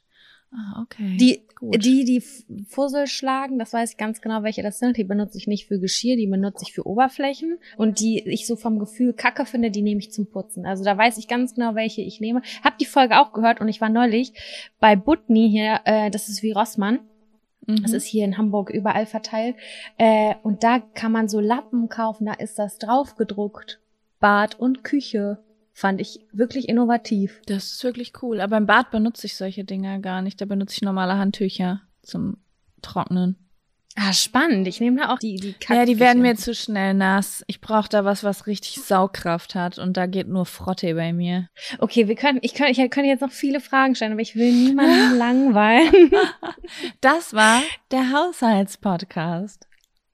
[0.55, 1.17] Ah, okay.
[1.17, 1.83] Die, Gut.
[1.83, 2.23] die, die
[2.67, 4.97] Fussel schlagen, das weiß ich ganz genau, welche das sind.
[4.97, 7.57] Die benutze ich nicht für Geschirr, die benutze ich für Oberflächen.
[7.75, 10.65] Und die ich so vom Gefühl kacke finde, die nehme ich zum Putzen.
[10.65, 12.43] Also da weiß ich ganz genau, welche ich nehme.
[12.63, 14.33] Hab die Folge auch gehört und ich war neulich
[14.79, 16.99] bei Butni hier, äh, das ist wie Rossmann.
[17.65, 17.81] Mhm.
[17.81, 19.55] Das ist hier in Hamburg überall verteilt.
[19.97, 23.79] Äh, und da kann man so Lappen kaufen, da ist das drauf gedruckt.
[24.19, 25.39] Bad und Küche.
[25.75, 27.41] Fand ich wirklich innovativ.
[27.47, 28.41] Das ist wirklich cool.
[28.41, 30.39] Aber im Bad benutze ich solche Dinger gar nicht.
[30.39, 32.37] Da benutze ich normale Handtücher zum
[32.83, 33.42] Trocknen.
[33.95, 34.67] Ah, spannend.
[34.67, 37.43] Ich nehme da auch die, die Kack Ja, die werden mir zu schnell nass.
[37.47, 41.47] Ich brauche da was, was richtig Saugkraft hat und da geht nur Frotte bei mir.
[41.77, 44.51] Okay, wir können, ich könnte, ich könnte jetzt noch viele Fragen stellen, aber ich will
[44.51, 46.11] niemanden langweilen.
[47.01, 49.67] Das war der Haushaltspodcast.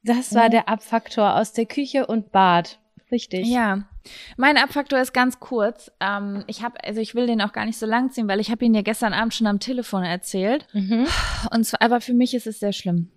[0.04, 2.80] Das war der Abfaktor aus der Küche und Bad.
[3.12, 3.48] Richtig.
[3.48, 3.84] Ja.
[4.38, 5.92] Mein Abfaktor ist ganz kurz.
[6.00, 8.52] Ähm, ich habe, also ich will den auch gar nicht so lang ziehen, weil ich
[8.52, 10.68] habe ihn ja gestern Abend schon am Telefon erzählt.
[10.74, 11.08] Mhm.
[11.52, 13.12] Und zwar, aber für mich ist es sehr schlimm.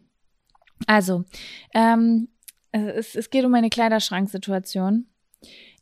[0.87, 1.25] Also,
[1.75, 2.29] ähm,
[2.73, 5.07] es, es geht um eine Kleiderschranksituation.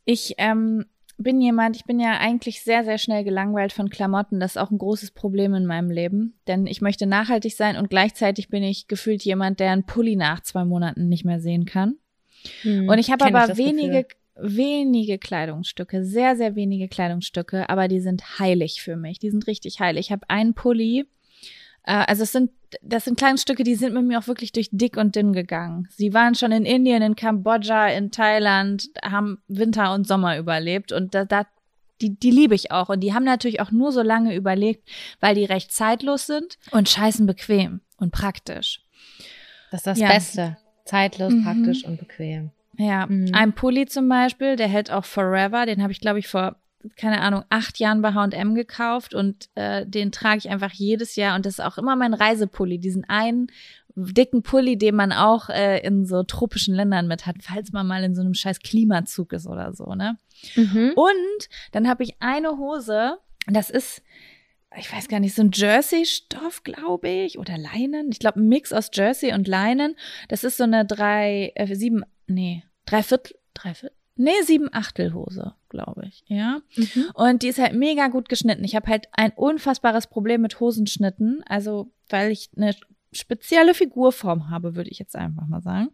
[0.05, 0.85] Ich ähm,
[1.17, 4.39] bin jemand, ich bin ja eigentlich sehr, sehr schnell gelangweilt von Klamotten.
[4.39, 6.39] Das ist auch ein großes Problem in meinem Leben.
[6.47, 10.41] Denn ich möchte nachhaltig sein und gleichzeitig bin ich gefühlt jemand, der einen Pulli nach
[10.41, 11.95] zwei Monaten nicht mehr sehen kann.
[12.61, 14.57] Hm, und ich habe aber wenige, Gefühl.
[14.57, 19.19] wenige Kleidungsstücke, sehr, sehr wenige Kleidungsstücke, aber die sind heilig für mich.
[19.19, 20.07] Die sind richtig heilig.
[20.07, 21.07] Ich habe einen Pulli,
[21.83, 24.97] äh, also es sind, das sind Kleidungsstücke, die sind mit mir auch wirklich durch dick
[24.97, 25.87] und dünn gegangen.
[25.91, 31.13] Sie waren schon in Indien, in Kambodscha, in Thailand, haben Winter und Sommer überlebt und
[31.13, 31.45] da, da
[32.01, 32.89] die, die liebe ich auch.
[32.89, 36.89] Und die haben natürlich auch nur so lange überlegt, weil die recht zeitlos sind und
[36.89, 38.81] scheißen bequem und praktisch.
[39.69, 40.07] Das ist das ja.
[40.07, 40.57] Beste.
[40.85, 41.43] Zeitlos, mhm.
[41.43, 42.51] praktisch und bequem.
[42.77, 43.31] Ja, mhm.
[43.33, 45.65] ein Pulli zum Beispiel, der hält auch Forever.
[45.65, 46.55] Den habe ich, glaube ich, vor
[46.95, 51.35] keine Ahnung, acht Jahren bei H&M gekauft und äh, den trage ich einfach jedes Jahr
[51.35, 53.47] und das ist auch immer mein Reisepulli, diesen einen
[53.95, 58.03] dicken Pulli, den man auch äh, in so tropischen Ländern mit hat, falls man mal
[58.03, 60.17] in so einem scheiß Klimazug ist oder so, ne?
[60.55, 60.93] Mhm.
[60.95, 63.17] Und dann habe ich eine Hose,
[63.47, 64.01] das ist
[64.77, 68.09] ich weiß gar nicht, so ein Jersey-Stoff, glaube ich, oder Leinen.
[68.09, 69.97] Ich glaube, ein Mix aus Jersey und Leinen.
[70.29, 75.53] Das ist so eine drei, äh, sieben, nee, drei Viertel, drei Viertel, nee, sieben Achtelhose,
[75.69, 76.61] glaube ich, ja.
[76.75, 77.11] Mhm.
[77.13, 78.63] Und die ist halt mega gut geschnitten.
[78.63, 82.75] Ich habe halt ein unfassbares Problem mit Hosenschnitten, also weil ich eine
[83.11, 85.89] spezielle Figurform habe, würde ich jetzt einfach mal sagen.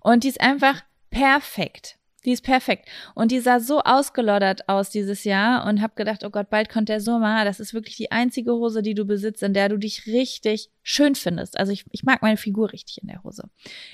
[0.00, 1.98] Und die ist einfach perfekt.
[2.24, 2.88] Die ist perfekt.
[3.14, 6.88] Und die sah so ausgeloddert aus dieses Jahr und hab gedacht, oh Gott, bald kommt
[6.88, 7.44] der Sommer.
[7.44, 11.14] Das ist wirklich die einzige Hose, die du besitzt, in der du dich richtig schön
[11.14, 11.58] findest.
[11.58, 13.48] Also ich, ich mag meine Figur richtig in der Hose.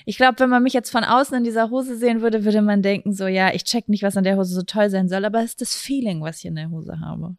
[0.05, 2.81] Ich glaube, wenn man mich jetzt von außen in dieser Hose sehen würde, würde man
[2.83, 5.39] denken, so ja, ich check nicht, was an der Hose so toll sein soll, aber
[5.39, 7.35] es ist das Feeling, was ich in der Hose habe.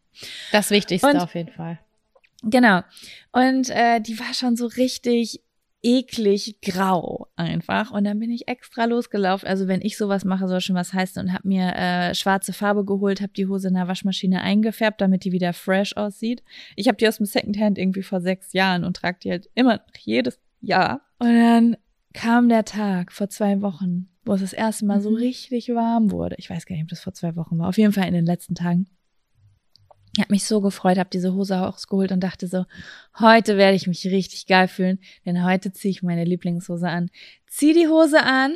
[0.51, 1.79] Das Wichtigste und, auf jeden Fall.
[2.43, 2.81] Genau.
[3.33, 5.41] Und äh, die war schon so richtig
[5.83, 7.91] eklig grau einfach.
[7.91, 9.49] Und dann bin ich extra losgelaufen.
[9.49, 12.85] Also wenn ich sowas mache, soll schon was heißen und habe mir äh, schwarze Farbe
[12.85, 16.43] geholt, habe die Hose in der Waschmaschine eingefärbt, damit die wieder fresh aussieht.
[16.77, 19.75] Ich habe die aus dem Secondhand irgendwie vor sechs Jahren und trage die halt immer
[19.77, 21.01] noch jedes Jahr.
[21.19, 21.77] Und dann
[22.13, 25.17] kam der Tag vor zwei Wochen, wo es das erste Mal so Mhm.
[25.17, 26.37] richtig warm wurde.
[26.39, 27.69] Ich weiß gar nicht, ob das vor zwei Wochen war.
[27.69, 28.87] Auf jeden Fall in den letzten Tagen.
[30.21, 32.67] Ich habe mich so gefreut, habe diese Hose rausgeholt und dachte so,
[33.19, 37.11] heute werde ich mich richtig geil fühlen, denn heute ziehe ich meine Lieblingshose an.
[37.47, 38.55] Zieh die Hose an,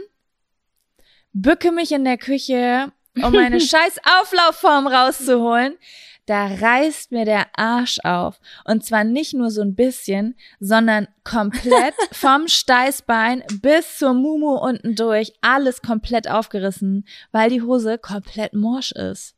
[1.32, 5.78] bücke mich in der Küche, um meine scheiß Auflaufform rauszuholen.
[6.26, 8.40] Da reißt mir der Arsch auf.
[8.66, 14.96] Und zwar nicht nur so ein bisschen, sondern komplett vom Steißbein bis zur Mumu unten
[14.96, 15.32] durch.
[15.40, 19.34] Alles komplett aufgerissen, weil die Hose komplett morsch ist.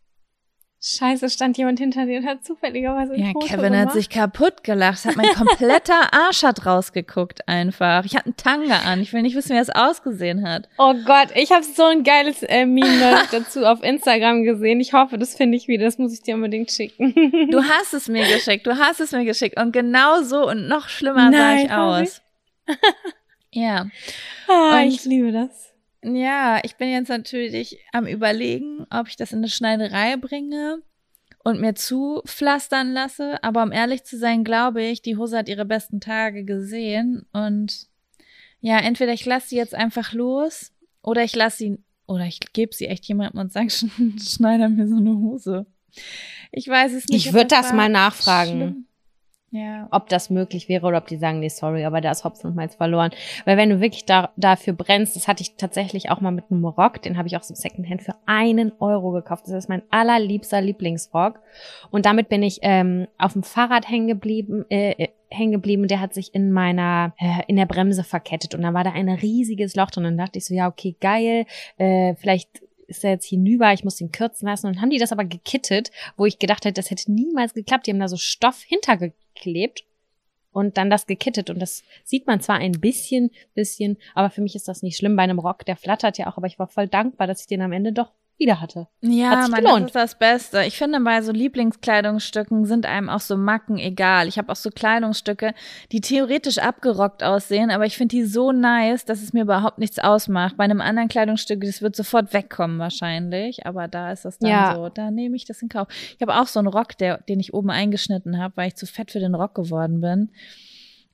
[0.88, 3.92] Scheiße, stand jemand hinter dir und hat zufälligerweise ein Ja, Foto Kevin hat gemacht.
[3.94, 4.98] sich kaputt gelacht.
[4.98, 8.04] Es hat mein kompletter Arsch hat rausgeguckt einfach.
[8.04, 9.00] Ich hatte einen Tanga an.
[9.00, 10.68] Ich will nicht wissen, wie es ausgesehen hat.
[10.78, 14.78] Oh Gott, ich habe so ein geiles äh, Meme dazu auf Instagram gesehen.
[14.80, 15.86] Ich hoffe, das finde ich wieder.
[15.86, 17.12] Das muss ich dir unbedingt schicken.
[17.50, 18.64] Du hast es mir geschickt.
[18.66, 19.58] Du hast es mir geschickt.
[19.60, 22.22] Und genau so und noch schlimmer sah Nein, ich hab aus.
[23.50, 23.86] Ja.
[24.48, 25.72] ah, Und- ich liebe das.
[26.02, 30.82] Ja, ich bin jetzt natürlich am überlegen, ob ich das in eine Schneiderei bringe
[31.42, 33.42] und mir zupflastern lasse.
[33.42, 37.26] Aber um ehrlich zu sein, glaube ich, die Hose hat ihre besten Tage gesehen.
[37.32, 37.88] Und
[38.60, 42.74] ja, entweder ich lasse sie jetzt einfach los oder ich lasse sie, oder ich gebe
[42.74, 43.70] sie echt jemandem und sage,
[44.20, 45.66] schneide mir so eine Hose.
[46.52, 47.26] Ich weiß es nicht.
[47.26, 48.50] Ich ob würd das mal nachfragen.
[48.50, 48.86] schlimm.
[49.50, 49.86] Ja.
[49.90, 52.56] ob das möglich wäre oder ob die sagen, nee, sorry, aber da ist Hopfen und
[52.56, 53.12] Malz verloren.
[53.44, 56.64] Weil wenn du wirklich da, dafür brennst, das hatte ich tatsächlich auch mal mit einem
[56.64, 59.44] Rock, den habe ich auch so Secondhand für einen Euro gekauft.
[59.46, 61.40] Das ist mein allerliebster Lieblingsrock.
[61.90, 65.88] Und damit bin ich ähm, auf dem Fahrrad hängen geblieben, äh, äh, hängen geblieben.
[65.88, 69.08] Der hat sich in meiner, äh, in der Bremse verkettet und dann war da ein
[69.08, 70.04] riesiges Loch drin.
[70.04, 71.46] Und dann dachte ich so, ja, okay, geil,
[71.78, 74.66] äh, vielleicht ist er jetzt hinüber, ich muss ihn kürzen lassen.
[74.66, 77.86] Und dann haben die das aber gekittet, wo ich gedacht hätte, das hätte niemals geklappt.
[77.86, 78.62] Die haben da so Stoff
[79.36, 79.84] hintergeklebt
[80.52, 81.50] und dann das gekittet.
[81.50, 85.16] Und das sieht man zwar ein bisschen, bisschen, aber für mich ist das nicht schlimm
[85.16, 85.64] bei einem Rock.
[85.66, 88.12] Der flattert ja auch, aber ich war voll dankbar, dass ich den am Ende doch
[88.38, 88.88] wieder hatte.
[89.00, 90.64] Ja, man, das ist das Beste.
[90.64, 94.28] Ich finde, bei so Lieblingskleidungsstücken sind einem auch so Macken egal.
[94.28, 95.54] Ich habe auch so Kleidungsstücke,
[95.92, 99.98] die theoretisch abgerockt aussehen, aber ich finde die so nice, dass es mir überhaupt nichts
[99.98, 100.56] ausmacht.
[100.56, 104.74] Bei einem anderen Kleidungsstück, das wird sofort wegkommen wahrscheinlich, aber da ist das dann Ja.
[104.74, 105.88] so, da nehme ich das in Kauf.
[105.90, 108.86] Ich habe auch so einen Rock, der, den ich oben eingeschnitten habe, weil ich zu
[108.86, 110.30] fett für den Rock geworden bin.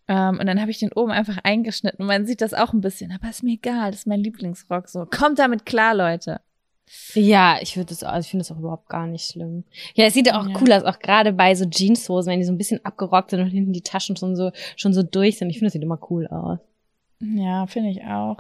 [0.09, 2.05] Ähm, und dann habe ich den oben einfach eingeschnitten.
[2.05, 4.89] Man sieht das auch ein bisschen, aber ist mir egal, das ist mein Lieblingsrock.
[4.89, 6.41] So, kommt damit klar, Leute.
[7.15, 9.65] Ja, ich würde das, also ich finde das auch überhaupt gar nicht schlimm.
[9.95, 10.55] Ja, es sieht auch Ja.
[10.61, 13.51] cool aus, auch gerade bei so Jeanshosen, wenn die so ein bisschen abgerockt sind und
[13.51, 15.49] hinten die Taschen schon so, schon so durch sind.
[15.51, 16.59] Ich finde, das sieht immer cool aus.
[17.21, 18.39] Ja, finde ich auch.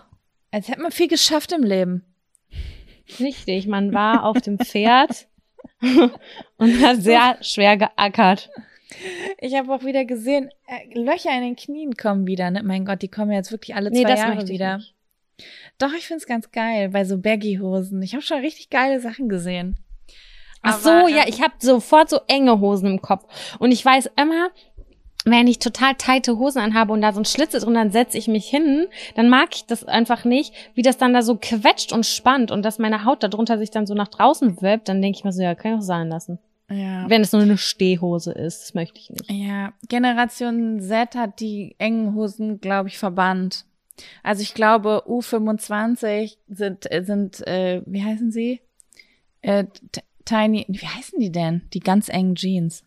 [0.50, 2.04] Als hätte man viel geschafft im Leben.
[3.18, 5.28] Richtig, man war auf dem Pferd
[6.58, 8.50] und hat sehr schwer geackert.
[9.40, 12.50] Ich habe auch wieder gesehen, äh, Löcher in den Knien kommen wieder.
[12.50, 12.62] Ne?
[12.62, 14.76] Mein Gott, die kommen ja jetzt wirklich alle Nee, zwei das Jahre wieder.
[14.78, 14.94] nicht.
[15.78, 18.02] Doch, ich find's ganz geil bei so Baggy-Hosen.
[18.02, 19.76] Ich habe schon richtig geile Sachen gesehen.
[20.62, 23.24] Ach so, Aber, ja, ähm, ich habe sofort so enge Hosen im Kopf.
[23.58, 24.50] Und ich weiß immer,
[25.24, 28.18] wenn ich total teite Hosen anhabe und da so ein Schlitz ist und dann setze
[28.18, 31.92] ich mich hin, dann mag ich das einfach nicht, wie das dann da so quetscht
[31.92, 35.18] und spannt und dass meine Haut darunter sich dann so nach draußen wölbt, dann denke
[35.18, 36.38] ich mir so, ja, kann ich auch sein lassen.
[36.68, 37.08] Ja.
[37.08, 39.30] Wenn es nur eine Stehhose ist, das möchte ich nicht.
[39.30, 43.66] Ja, Generation Z hat die engen Hosen, glaube ich, verbannt.
[44.22, 48.60] Also ich glaube, U25 sind, äh, sind äh, wie heißen sie?
[49.42, 49.64] Äh,
[50.24, 51.62] tiny, wie heißen die denn?
[51.72, 52.84] Die ganz engen Jeans.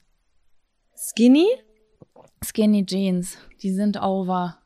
[0.95, 1.47] Skinny?
[2.43, 3.37] Skinny Jeans.
[3.61, 4.57] Die sind over.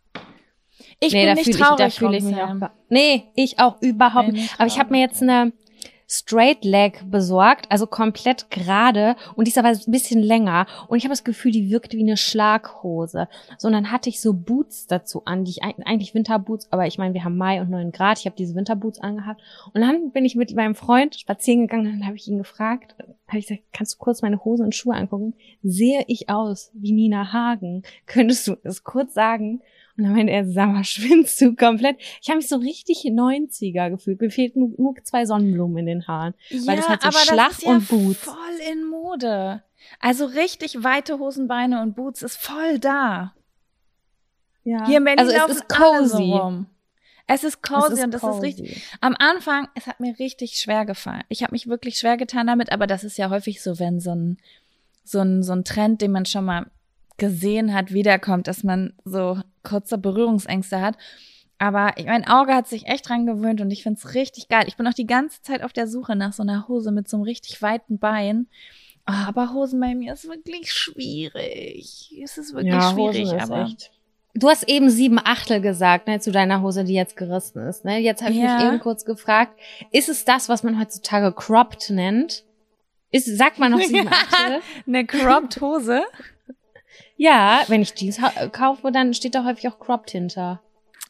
[1.00, 2.70] Ich nee, bin nicht fühle ich, da traurig, ich mich auch.
[2.90, 4.54] Nee, ich auch überhaupt nicht.
[4.58, 5.22] Aber ich habe mir traurig.
[5.22, 5.54] jetzt eine
[6.12, 11.04] Straight Leg besorgt, also komplett gerade und die ist aber ein bisschen länger und ich
[11.04, 13.28] habe das Gefühl, die wirkt wie eine Schlaghose.
[13.60, 16.88] So und dann hatte ich so Boots dazu an, die ich eig- eigentlich Winterboots, aber
[16.88, 19.42] ich meine, wir haben Mai und 9 Grad, ich habe diese Winterboots angehabt
[19.74, 22.96] und dann bin ich mit meinem Freund spazieren gegangen und dann habe ich ihn gefragt,
[23.28, 25.36] habe ich gesagt, kannst du kurz meine Hose und Schuhe angucken?
[25.62, 27.84] Sehe ich aus wie Nina Hagen?
[28.08, 29.62] Könntest du das kurz sagen?
[30.00, 31.98] Und dann meinte er, sag mal, schwindst du komplett?
[32.22, 34.22] Ich habe mich so richtig 90er gefühlt.
[34.22, 36.34] Mir fehlten nur, zwei Sonnenblumen in den Haaren.
[36.66, 38.20] Weil das halt so Schlach ist ja und Boots.
[38.20, 38.36] voll
[38.72, 39.62] in Mode.
[40.00, 43.34] Also richtig weite Hosenbeine und Boots ist voll da.
[44.64, 44.86] Ja.
[44.88, 46.32] Hier in Berlin also es laufen ist alle so cozy.
[46.32, 46.66] rum.
[47.28, 48.38] Es ist cozy Es ist und das cozy.
[48.38, 48.84] ist richtig.
[49.02, 51.24] Am Anfang, es hat mir richtig schwer gefallen.
[51.30, 54.16] Ich habe mich wirklich schwer getan damit, aber das ist ja häufig so, wenn so
[54.16, 54.38] ein,
[55.04, 56.66] so ein, so ein Trend, den man schon mal
[57.18, 60.96] gesehen hat, wiederkommt, dass man so kurze Berührungsängste hat.
[61.58, 64.64] Aber ich, mein Auge hat sich echt dran gewöhnt und ich find's richtig geil.
[64.68, 67.18] Ich bin auch die ganze Zeit auf der Suche nach so einer Hose mit so
[67.18, 68.48] einem richtig weiten Bein.
[69.08, 72.14] Oh, aber Hosen bei mir ist wirklich schwierig.
[72.24, 73.64] Es ist wirklich ja, schwierig, Hosen ist aber.
[73.64, 73.92] echt.
[74.36, 77.84] Du hast eben sieben Achtel gesagt, ne, zu deiner Hose, die jetzt gerissen ist.
[77.84, 77.98] Ne?
[78.00, 78.58] Jetzt habe ich Ja.
[78.58, 79.60] mich eben kurz gefragt,
[79.92, 82.46] ist es das, was man heutzutage cropped nennt?
[83.12, 84.62] Ist, sagt man noch sieben Achtel?
[84.88, 86.04] Eine cropped Hose?
[87.18, 88.20] Ja, wenn ich Jeans
[88.52, 90.62] kaufe, dann steht da häufig auch cropped hinter.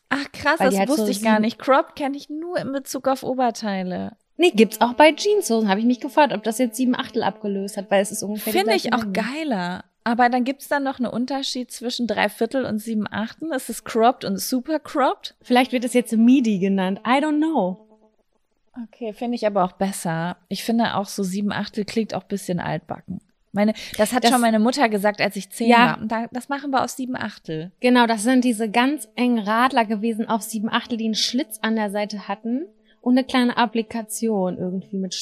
[0.10, 1.60] Ach krass, Weil das halt wusste so ich gar nicht.
[1.60, 4.17] Cropped kenne ich nur in Bezug auf Oberteile.
[4.38, 5.69] Nee, gibt's auch bei Jeanshosen.
[5.69, 8.54] Habe ich mich gefragt, ob das jetzt sieben Achtel abgelöst hat, weil es ist ungefähr
[8.54, 9.84] Finde ich auch geiler.
[10.06, 13.52] Aber dann gibt's dann noch einen Unterschied zwischen drei Viertel und sieben Achten.
[13.52, 15.36] Ist es cropped und super cropped?
[15.41, 17.02] Vielleicht wird es jetzt MIDI genannt.
[17.06, 17.86] I don't know.
[18.86, 20.38] Okay, finde ich aber auch besser.
[20.47, 23.19] Ich finde auch so sieben Achtel klingt auch bisschen altbacken.
[23.52, 25.78] Meine, das hat Das- schon meine Mutter gesagt, als ich zehn Ja.
[25.78, 26.02] war.
[26.02, 27.72] Und da, das machen wir aus sieben Achtel.
[27.80, 31.76] Genau, das sind diese ganz engen Radler gewesen auf sieben Achtel, die einen Schlitz an
[31.76, 32.66] der Seite hatten
[33.02, 35.14] und eine kleine Applikation irgendwie mit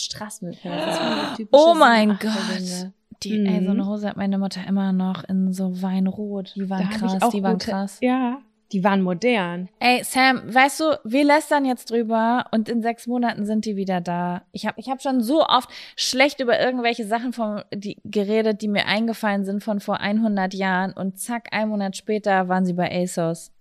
[1.35, 2.93] typische Oh mein Sieben-Achtel-Dinge.
[3.23, 3.45] Die, Mhm.
[3.47, 6.53] ey, so eine Hose hat meine Mutter immer noch in so Weinrot.
[6.55, 7.97] Die waren krass, die waren gute- krass.
[8.01, 8.39] Ja,
[8.71, 9.69] die waren modern.
[9.79, 14.01] Ey, Sam, weißt du, wir lästern jetzt drüber und in sechs Monaten sind die wieder
[14.01, 14.43] da.
[14.51, 18.67] Ich habe ich hab schon so oft schlecht über irgendwelche Sachen von, die, geredet, die
[18.67, 22.91] mir eingefallen sind von vor 100 Jahren und zack, ein Monat später waren sie bei
[22.91, 23.51] ASOS.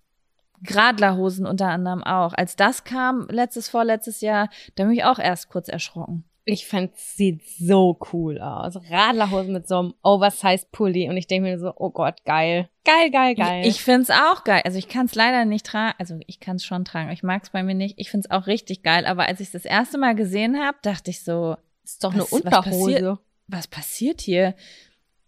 [0.65, 2.33] Gradlerhosen unter anderem auch.
[2.33, 6.25] Als das kam, letztes, vorletztes Jahr, da bin ich auch erst kurz erschrocken.
[6.49, 8.77] Ich fand, sieht so cool aus.
[8.89, 12.69] Radlerhosen mit so einem Oversized Pulli und ich denke mir so, oh Gott, geil.
[12.85, 13.63] Geil, geil, geil.
[13.63, 14.63] Ich, ich find's auch geil.
[14.65, 15.97] Also ich kann's leider nicht tragen.
[15.99, 17.11] Also ich kann's schon tragen.
[17.11, 17.99] Ich mag's bei mir nicht.
[17.99, 19.07] Ich find's auch richtig geil.
[19.07, 22.45] Aber als ich das erste Mal gesehen habe, dachte ich so, ist doch was- eine
[22.45, 23.01] was passiert?
[23.03, 23.19] Unterhose.
[23.49, 24.55] was passiert hier?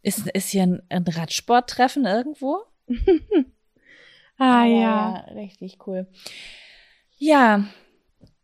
[0.03, 2.59] Ist, ist hier ein, ein Radsporttreffen irgendwo?
[4.41, 5.11] Ah Aber ja.
[5.35, 6.07] Richtig cool.
[7.19, 7.65] Ja,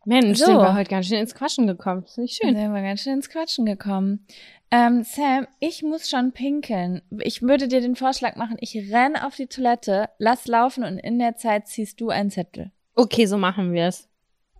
[0.07, 0.47] Mensch, So.
[0.47, 2.03] sind wir heute ganz schön ins Quatschen gekommen.
[2.03, 2.57] Das finde ich dann schön.
[2.61, 4.27] sind wir ganz schön ins Quatschen gekommen.
[4.71, 7.03] Ähm, Sam, ich muss schon pinkeln.
[7.21, 11.19] Ich würde dir den Vorschlag machen, ich renn auf die Toilette, lass laufen und in
[11.19, 12.73] der Zeit ziehst du einen Zettel.
[12.95, 14.09] Okay, so machen wir es.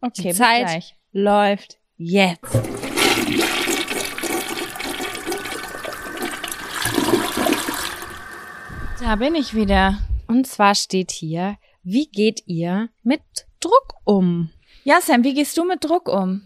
[0.01, 0.97] Okay, Die Zeit gleich.
[1.13, 2.41] läuft jetzt.
[9.01, 9.99] Da bin ich wieder.
[10.27, 13.21] Und zwar steht hier, wie geht ihr mit
[13.61, 14.51] Druck um?
[14.87, 16.43] Ja, Sam, wie gehst du mit Druck um?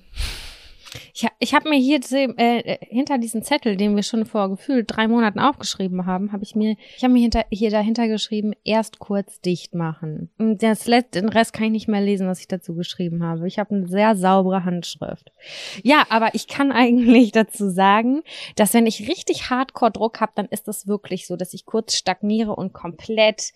[1.12, 4.86] Ich, ich habe mir hier diese, äh, hinter diesen Zettel, den wir schon vor gefühlt
[4.88, 9.00] drei Monaten aufgeschrieben haben, habe ich mir, ich habe mir hinter, hier dahinter geschrieben, erst
[9.00, 10.30] kurz dicht machen.
[10.38, 13.48] Und das Let den Rest kann ich nicht mehr lesen, was ich dazu geschrieben habe.
[13.48, 15.32] Ich habe eine sehr saubere Handschrift.
[15.82, 18.22] Ja, aber ich kann eigentlich dazu sagen,
[18.54, 21.96] dass wenn ich richtig Hardcore Druck habe, dann ist das wirklich so, dass ich kurz
[21.96, 23.52] stagniere und komplett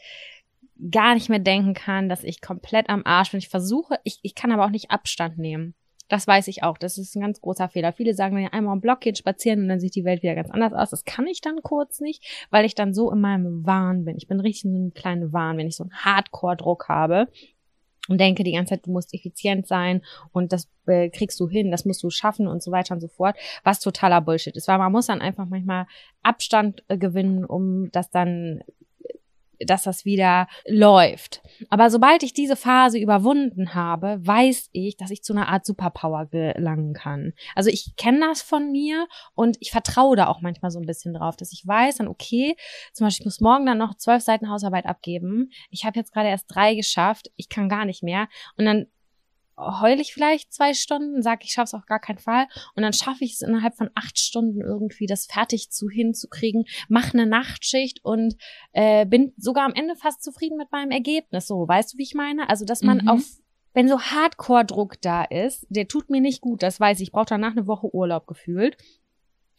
[0.90, 3.38] gar nicht mehr denken kann, dass ich komplett am Arsch bin.
[3.38, 5.74] Ich versuche, ich, ich kann aber auch nicht Abstand nehmen.
[6.08, 6.76] Das weiß ich auch.
[6.76, 7.92] Das ist ein ganz großer Fehler.
[7.92, 10.34] Viele sagen dann ja einmal am Block gehen, spazieren und dann sieht die Welt wieder
[10.34, 10.90] ganz anders aus.
[10.90, 14.16] Das kann ich dann kurz nicht, weil ich dann so in meinem Wahn bin.
[14.16, 17.28] Ich bin richtig in einem kleinen Wahn, wenn ich so einen Hardcore-Druck habe
[18.08, 21.70] und denke die ganze Zeit, du musst effizient sein und das äh, kriegst du hin,
[21.70, 24.78] das musst du schaffen und so weiter und so fort, was totaler Bullshit ist, weil
[24.78, 25.86] man muss dann einfach manchmal
[26.22, 28.62] Abstand äh, gewinnen, um das dann
[29.66, 31.42] dass das wieder läuft.
[31.70, 36.26] Aber sobald ich diese Phase überwunden habe, weiß ich, dass ich zu einer Art Superpower
[36.26, 37.32] gelangen kann.
[37.54, 41.14] Also ich kenne das von mir und ich vertraue da auch manchmal so ein bisschen
[41.14, 42.56] drauf, dass ich weiß dann, okay,
[42.92, 45.50] zum Beispiel, ich muss morgen dann noch zwölf Seiten Hausarbeit abgeben.
[45.70, 48.28] Ich habe jetzt gerade erst drei geschafft, ich kann gar nicht mehr.
[48.56, 48.86] Und dann
[49.56, 52.92] heule ich vielleicht zwei Stunden, sage, ich schaffe es auf gar keinen Fall und dann
[52.92, 58.04] schaffe ich es innerhalb von acht Stunden irgendwie, das fertig zu hinzukriegen, mache eine Nachtschicht
[58.04, 58.36] und
[58.72, 61.46] äh, bin sogar am Ende fast zufrieden mit meinem Ergebnis.
[61.46, 62.48] So, weißt du, wie ich meine?
[62.48, 63.08] Also, dass man Mhm.
[63.08, 63.24] auf
[63.74, 67.08] wenn so Hardcore-Druck da ist, der tut mir nicht gut, das weiß ich.
[67.08, 68.76] Ich brauche danach eine Woche Urlaub gefühlt.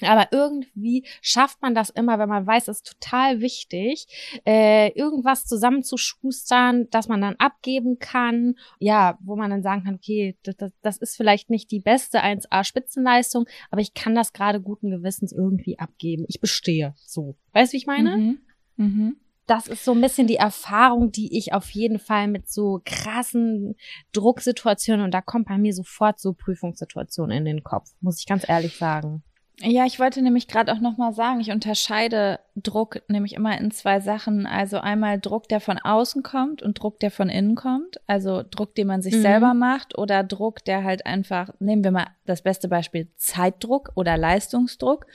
[0.02, 4.08] Aber irgendwie schafft man das immer, wenn man weiß, es ist total wichtig,
[4.46, 8.56] äh, irgendwas zusammenzuschustern, dass man dann abgeben kann.
[8.80, 12.24] Ja, wo man dann sagen kann, okay, das, das, das ist vielleicht nicht die beste
[12.24, 16.26] 1A-Spitzenleistung, aber ich kann das gerade guten Gewissens irgendwie abgeben.
[16.28, 16.94] Ich bestehe.
[17.06, 17.36] So.
[17.54, 18.18] Weißt du, wie ich meine?
[18.18, 18.39] Mhm.
[18.76, 19.18] Mhm.
[19.46, 23.76] das ist so ein bisschen die Erfahrung, die ich auf jeden Fall mit so krassen
[24.12, 28.48] Drucksituationen und da kommt bei mir sofort so Prüfungssituationen in den Kopf, muss ich ganz
[28.48, 29.24] ehrlich sagen.
[29.62, 33.99] Ja, ich wollte nämlich gerade auch nochmal sagen, ich unterscheide Druck nämlich immer in zwei
[33.99, 34.45] Sachen.
[34.47, 37.97] Also einmal Druck, der von außen kommt und Druck, der von innen kommt.
[38.08, 39.22] Also Druck, den man sich Mhm.
[39.22, 44.18] selber macht oder Druck, der halt einfach, nehmen wir mal das beste Beispiel, Zeitdruck oder
[44.18, 45.06] Leistungsdruck.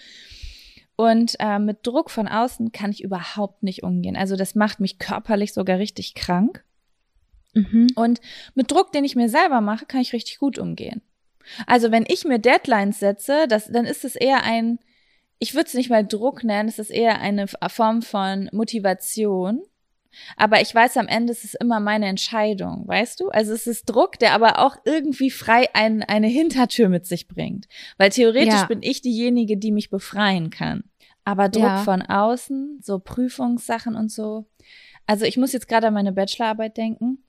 [0.97, 4.16] Und äh, mit Druck von außen kann ich überhaupt nicht umgehen.
[4.16, 6.64] Also das macht mich körperlich sogar richtig krank.
[7.55, 7.89] Mhm.
[7.97, 8.20] Und
[8.55, 11.03] mit Druck, den ich mir selber mache, kann ich richtig gut umgehen.
[11.66, 14.78] Also wenn ich mir Deadlines setze, das, dann ist es eher ein,
[15.38, 19.62] ich würde es nicht mal Druck nennen, es ist eher eine Form von Motivation.
[20.36, 23.28] Aber ich weiß, am Ende ist es immer meine Entscheidung, weißt du?
[23.28, 27.68] Also es ist Druck, der aber auch irgendwie frei ein, eine Hintertür mit sich bringt.
[27.99, 28.66] Weil theoretisch ja.
[28.66, 30.84] bin ich diejenige, die mich befreien kann.
[31.24, 31.84] Aber Druck ja.
[31.84, 34.46] von außen, so Prüfungssachen und so.
[35.07, 37.22] Also ich muss jetzt gerade an meine Bachelorarbeit denken.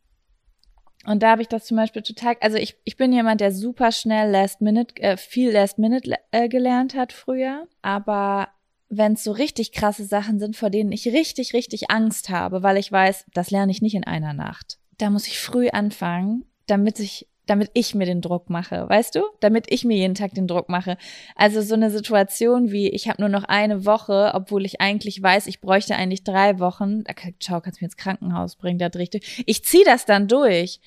[1.05, 3.91] Und da habe ich das zum Beispiel total, also ich, ich bin jemand, der super
[3.91, 8.49] schnell Last Minute, äh, viel Last Minute äh, gelernt hat früher, aber
[8.89, 12.77] wenn es so richtig krasse Sachen sind, vor denen ich richtig, richtig Angst habe, weil
[12.77, 14.79] ich weiß, das lerne ich nicht in einer Nacht.
[14.97, 19.23] Da muss ich früh anfangen, damit ich, damit ich mir den Druck mache, weißt du?
[19.39, 20.97] Damit ich mir jeden Tag den Druck mache.
[21.35, 25.47] Also so eine Situation wie, ich habe nur noch eine Woche, obwohl ich eigentlich weiß,
[25.47, 27.03] ich bräuchte eigentlich drei Wochen.
[27.39, 30.79] Ciao, kannst du mir ins Krankenhaus bringen, da ich Ich ziehe das dann durch.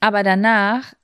[0.00, 0.94] Aber danach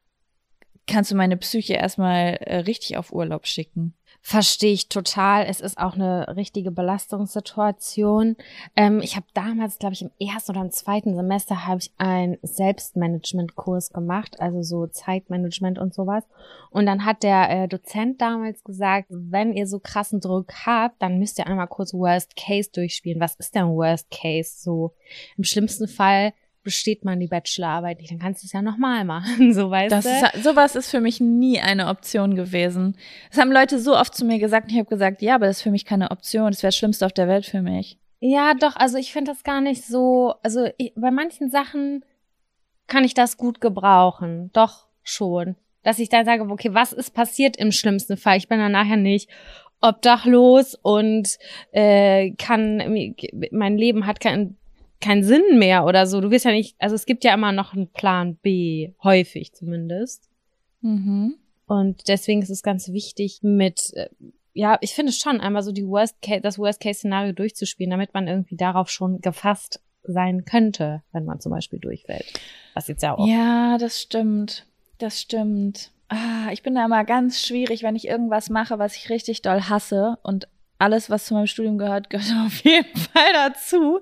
[0.87, 3.95] kannst du meine Psyche erstmal äh, richtig auf Urlaub schicken.
[4.29, 5.47] Verstehe ich total.
[5.47, 8.37] Es ist auch eine richtige Belastungssituation.
[8.77, 12.37] Ähm, ich habe damals, glaube ich, im ersten oder im zweiten Semester habe ich einen
[12.43, 16.25] Selbstmanagement-Kurs gemacht, also so Zeitmanagement und sowas.
[16.69, 21.19] Und dann hat der äh, Dozent damals gesagt, wenn ihr so krassen Druck habt, dann
[21.19, 23.23] müsst ihr einmal kurz Worst Case durchspielen.
[23.23, 24.57] Was ist denn Worst Case?
[24.59, 24.93] So
[25.39, 29.53] im schlimmsten Fall besteht man die Bachelorarbeit nicht, dann kannst du es ja nochmal machen,
[29.55, 30.11] so weißt das du.
[30.11, 32.97] Ist, sowas ist für mich nie eine Option gewesen.
[33.31, 35.59] Das haben Leute so oft zu mir gesagt und ich habe gesagt, ja, aber das
[35.59, 37.99] ist für mich keine Option, das wäre das Schlimmste auf der Welt für mich.
[38.21, 42.05] Ja, doch, also ich finde das gar nicht so, also ich, bei manchen Sachen
[42.87, 45.57] kann ich das gut gebrauchen, doch schon.
[45.85, 48.37] Dass ich dann sage, okay, was ist passiert im schlimmsten Fall?
[48.37, 49.31] Ich bin dann nachher nicht
[49.81, 51.39] obdachlos und
[51.71, 53.11] äh, kann
[53.53, 54.57] mein Leben hat kein
[55.01, 56.21] keinen Sinn mehr oder so.
[56.21, 60.29] Du wirst ja nicht, also es gibt ja immer noch einen Plan B, häufig zumindest.
[60.81, 61.37] Mhm.
[61.67, 64.09] Und deswegen ist es ganz wichtig mit, äh,
[64.55, 68.15] ja, ich finde schon einmal so die Worst Case, das Worst Case Szenario durchzuspielen, damit
[68.15, 72.41] man irgendwie darauf schon gefasst sein könnte, wenn man zum Beispiel durchfällt.
[72.75, 73.27] Was jetzt ja auch.
[73.27, 74.67] Ja, das stimmt.
[74.99, 75.93] Das stimmt.
[76.09, 79.61] Ah, ich bin da immer ganz schwierig, wenn ich irgendwas mache, was ich richtig doll
[79.63, 84.01] hasse und alles, was zu meinem Studium gehört, gehört auf jeden Fall dazu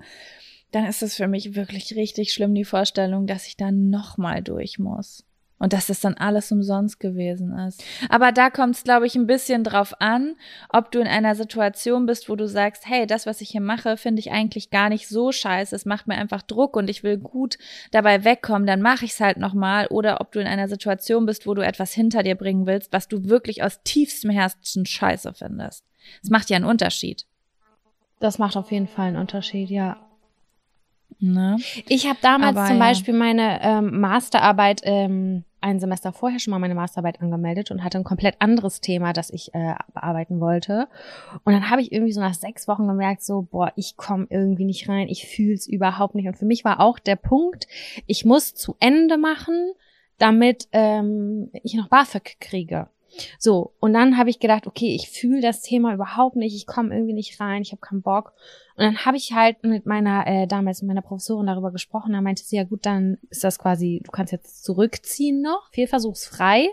[0.76, 4.78] dann ist es für mich wirklich richtig schlimm, die Vorstellung, dass ich da nochmal durch
[4.78, 5.24] muss.
[5.58, 7.82] Und dass das dann alles umsonst gewesen ist.
[8.10, 10.36] Aber da kommt es, glaube ich, ein bisschen drauf an,
[10.68, 13.96] ob du in einer Situation bist, wo du sagst, hey, das, was ich hier mache,
[13.96, 15.74] finde ich eigentlich gar nicht so scheiße.
[15.74, 17.56] Es macht mir einfach Druck und ich will gut
[17.90, 19.86] dabei wegkommen, dann mache ich es halt nochmal.
[19.86, 23.08] Oder ob du in einer Situation bist, wo du etwas hinter dir bringen willst, was
[23.08, 25.86] du wirklich aus tiefstem Herzen scheiße findest.
[26.20, 27.24] Das macht ja einen Unterschied.
[28.20, 30.05] Das macht auf jeden Fall einen Unterschied, ja.
[31.18, 31.56] Ne?
[31.88, 33.18] Ich habe damals Aber, zum Beispiel ja.
[33.18, 38.04] meine ähm, Masterarbeit ähm, ein Semester vorher schon mal meine Masterarbeit angemeldet und hatte ein
[38.04, 40.88] komplett anderes Thema, das ich äh, bearbeiten wollte.
[41.44, 44.64] Und dann habe ich irgendwie so nach sechs Wochen gemerkt, so, boah, ich komme irgendwie
[44.64, 46.28] nicht rein, ich fühle es überhaupt nicht.
[46.28, 47.66] Und für mich war auch der Punkt,
[48.06, 49.72] ich muss zu Ende machen,
[50.18, 52.88] damit ähm, ich noch BAföG kriege.
[53.38, 56.94] So, und dann habe ich gedacht, okay, ich fühle das Thema überhaupt nicht, ich komme
[56.94, 58.32] irgendwie nicht rein, ich habe keinen Bock.
[58.76, 62.20] Und dann habe ich halt mit meiner, äh, damals mit meiner Professorin darüber gesprochen, da
[62.20, 66.68] meinte sie, ja gut, dann ist das quasi, du kannst jetzt zurückziehen noch, fehlversuchsfrei,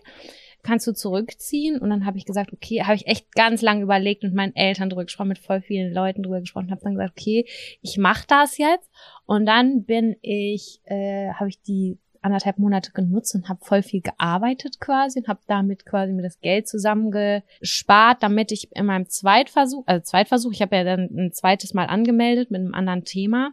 [0.64, 1.80] kannst du zurückziehen.
[1.80, 4.90] Und dann habe ich gesagt, okay, habe ich echt ganz lange überlegt mit meinen Eltern
[4.90, 7.46] drüber gesprochen, mit voll vielen Leuten drüber gesprochen, habe dann gesagt, okay,
[7.82, 8.90] ich mache das jetzt.
[9.26, 14.02] Und dann bin ich, äh, habe ich die anderthalb Monate genutzt und habe voll viel
[14.02, 19.84] gearbeitet quasi und habe damit quasi mir das Geld zusammengespart, damit ich in meinem Zweitversuch,
[19.86, 23.52] also Zweitversuch, ich habe ja dann ein zweites Mal angemeldet mit einem anderen Thema,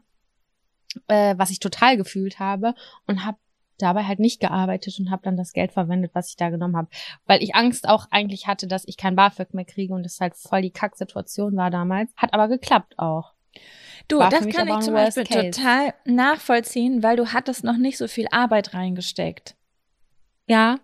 [1.09, 2.75] äh, was ich total gefühlt habe
[3.07, 3.39] und habe
[3.79, 6.89] dabei halt nicht gearbeitet und habe dann das Geld verwendet, was ich da genommen habe,
[7.27, 10.37] weil ich Angst auch eigentlich hatte, dass ich kein BAföG mehr kriege und das halt
[10.37, 12.11] voll die Kacksituation war damals.
[12.17, 13.33] Hat aber geklappt auch.
[14.09, 15.51] Du, War das kann ich zum Beispiel Case.
[15.51, 19.55] total nachvollziehen, weil du hattest noch nicht so viel Arbeit reingesteckt.
[20.47, 20.79] Ja.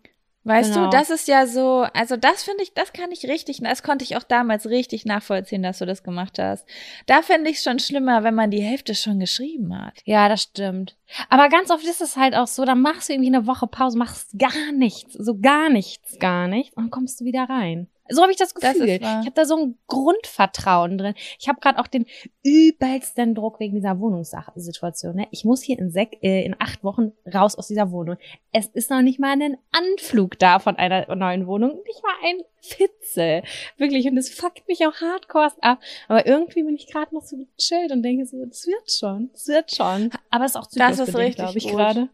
[0.44, 0.84] Weißt genau.
[0.84, 4.04] du, das ist ja so, also das finde ich, das kann ich richtig, das konnte
[4.04, 6.64] ich auch damals richtig nachvollziehen, dass du das gemacht hast.
[7.06, 9.94] Da finde ich es schon schlimmer, wenn man die Hälfte schon geschrieben hat.
[10.04, 10.96] Ja, das stimmt.
[11.28, 13.98] Aber ganz oft ist es halt auch so, dann machst du irgendwie eine Woche Pause,
[13.98, 17.88] machst gar nichts, so gar nichts, gar nichts und kommst du wieder rein.
[18.08, 19.00] So habe ich das Das Gefühl.
[19.00, 19.20] wahr.
[19.20, 21.14] ich habe da so ein Grundvertrauen drin.
[21.38, 22.06] Ich habe gerade auch den
[22.42, 25.16] übelsten Druck wegen dieser Wohnungssituation.
[25.16, 25.28] Ne?
[25.30, 28.16] Ich muss hier in, sek äh, in acht Wochen raus aus dieser Wohnung.
[28.52, 31.80] Es ist noch nicht mal ein Anflug da von einer neuen Wohnung.
[31.86, 33.42] Nicht mal ein Fitzel.
[33.76, 34.06] Wirklich.
[34.06, 35.78] Und es fuckt mich auch hardcore ab.
[36.08, 39.30] Aber irgendwie bin ich gerade noch so gechillt und denke so, das wird schon.
[39.32, 40.10] Das wird schon.
[40.30, 42.08] Aber es ist auch Das ist richtig glaube ich, gerade.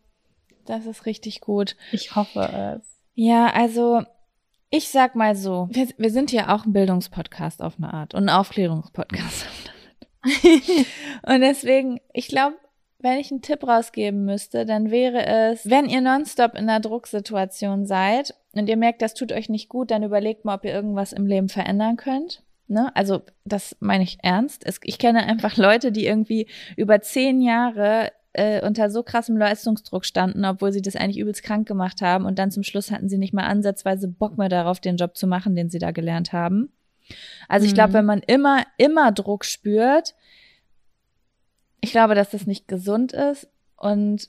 [0.66, 1.76] Das ist richtig gut.
[1.90, 2.86] Ich hoffe es.
[3.14, 4.02] Ja, also
[4.72, 8.28] ich sag mal so, wir, wir sind ja auch ein Bildungspodcast auf eine Art und
[8.28, 9.46] ein Aufklärungspodcast
[11.26, 12.56] und deswegen, ich glaube,
[12.98, 17.84] wenn ich einen Tipp rausgeben müsste, dann wäre es, wenn ihr nonstop in einer Drucksituation
[17.84, 21.12] seid und ihr merkt, das tut euch nicht gut, dann überlegt mal, ob ihr irgendwas
[21.12, 22.42] im Leben verändern könnt.
[22.68, 22.94] Ne?
[22.94, 24.64] Also, das meine ich ernst.
[24.64, 26.46] Es, ich kenne einfach Leute, die irgendwie
[26.76, 31.68] über zehn Jahre äh, unter so krassem Leistungsdruck standen, obwohl sie das eigentlich übelst krank
[31.68, 34.96] gemacht haben und dann zum Schluss hatten sie nicht mal ansatzweise Bock mehr darauf, den
[34.96, 36.72] Job zu machen, den sie da gelernt haben.
[37.48, 37.94] Also ich glaube, Mhm.
[37.94, 40.14] wenn man immer, immer Druck spürt,
[41.80, 44.28] ich glaube, dass das nicht gesund ist und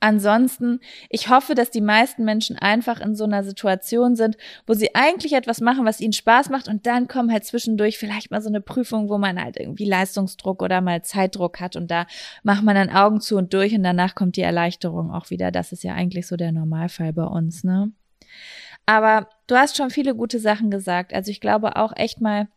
[0.00, 0.78] Ansonsten,
[1.10, 5.32] ich hoffe, dass die meisten Menschen einfach in so einer Situation sind, wo sie eigentlich
[5.32, 8.60] etwas machen, was ihnen Spaß macht und dann kommen halt zwischendurch vielleicht mal so eine
[8.60, 12.06] Prüfung, wo man halt irgendwie Leistungsdruck oder mal Zeitdruck hat und da
[12.44, 15.50] macht man dann Augen zu und durch und danach kommt die Erleichterung auch wieder.
[15.50, 17.90] Das ist ja eigentlich so der Normalfall bei uns, ne?
[18.86, 21.12] Aber du hast schon viele gute Sachen gesagt.
[21.12, 22.48] Also ich glaube auch echt mal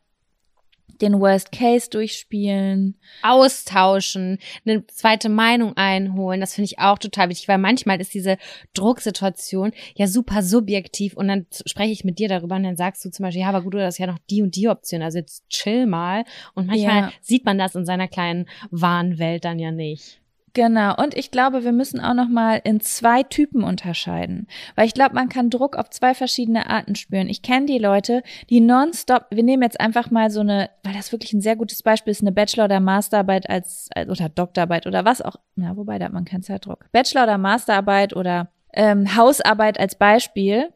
[1.02, 2.96] den Worst Case durchspielen.
[3.24, 6.40] austauschen, eine zweite Meinung einholen.
[6.42, 8.38] Das finde ich auch total wichtig, weil manchmal ist diese
[8.74, 13.10] Drucksituation ja super subjektiv und dann spreche ich mit dir darüber und dann sagst du
[13.10, 15.48] zum Beispiel, ja, aber gut, du hast ja noch die und die Option, also jetzt
[15.50, 16.24] chill mal.
[16.54, 17.12] Und manchmal Ja.
[17.22, 20.21] sieht man das in seiner kleinen Wahnwelt dann ja nicht.
[20.54, 20.96] Genau.
[21.02, 25.16] Und ich glaube, wir müssen auch noch mal in zwei Typen unterscheiden, weil ich glaube,
[25.16, 27.30] man kann Druck auf zwei verschiedene Arten spüren.
[27.30, 29.28] Ich kenne die Leute, die nonstop.
[29.32, 32.22] Wir nehmen jetzt einfach mal so eine, weil das wirklich ein sehr gutes Beispiel ist,
[32.22, 35.38] eine Bachelor- oder Masterarbeit als als- oder Doktorarbeit oder was auch.
[35.56, 36.86] Na, wobei da hat man keinen Zeitdruck.
[36.92, 40.70] Bachelor- oder Masterarbeit oder ähm, Hausarbeit als Beispiel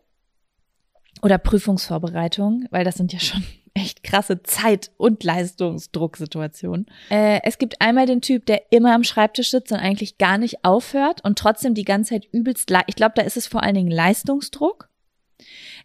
[1.21, 3.43] oder Prüfungsvorbereitung, weil das sind ja schon
[3.75, 6.87] echt krasse Zeit- und Leistungsdrucksituationen.
[7.09, 10.63] Äh, es gibt einmal den Typ, der immer am Schreibtisch sitzt und eigentlich gar nicht
[10.63, 13.91] aufhört und trotzdem die ganze Zeit übelst, ich glaube, da ist es vor allen Dingen
[13.91, 14.89] Leistungsdruck.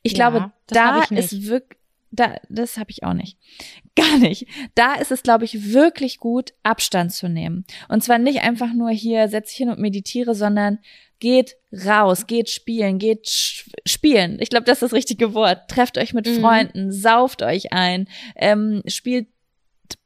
[0.02, 1.79] Ich Ja, glaube, da ich ist wirklich,
[2.10, 3.38] da, das habe ich auch nicht.
[3.96, 4.46] Gar nicht.
[4.74, 7.64] Da ist es, glaube ich, wirklich gut, Abstand zu nehmen.
[7.88, 10.78] Und zwar nicht einfach nur hier, setz dich hin und meditiere, sondern
[11.20, 14.38] geht raus, geht spielen, geht sch spielen.
[14.40, 15.68] Ich glaube, das ist das richtige Wort.
[15.68, 16.40] Trefft euch mit Mhm.
[16.40, 19.28] Freunden, sauft euch ein, ähm, spielt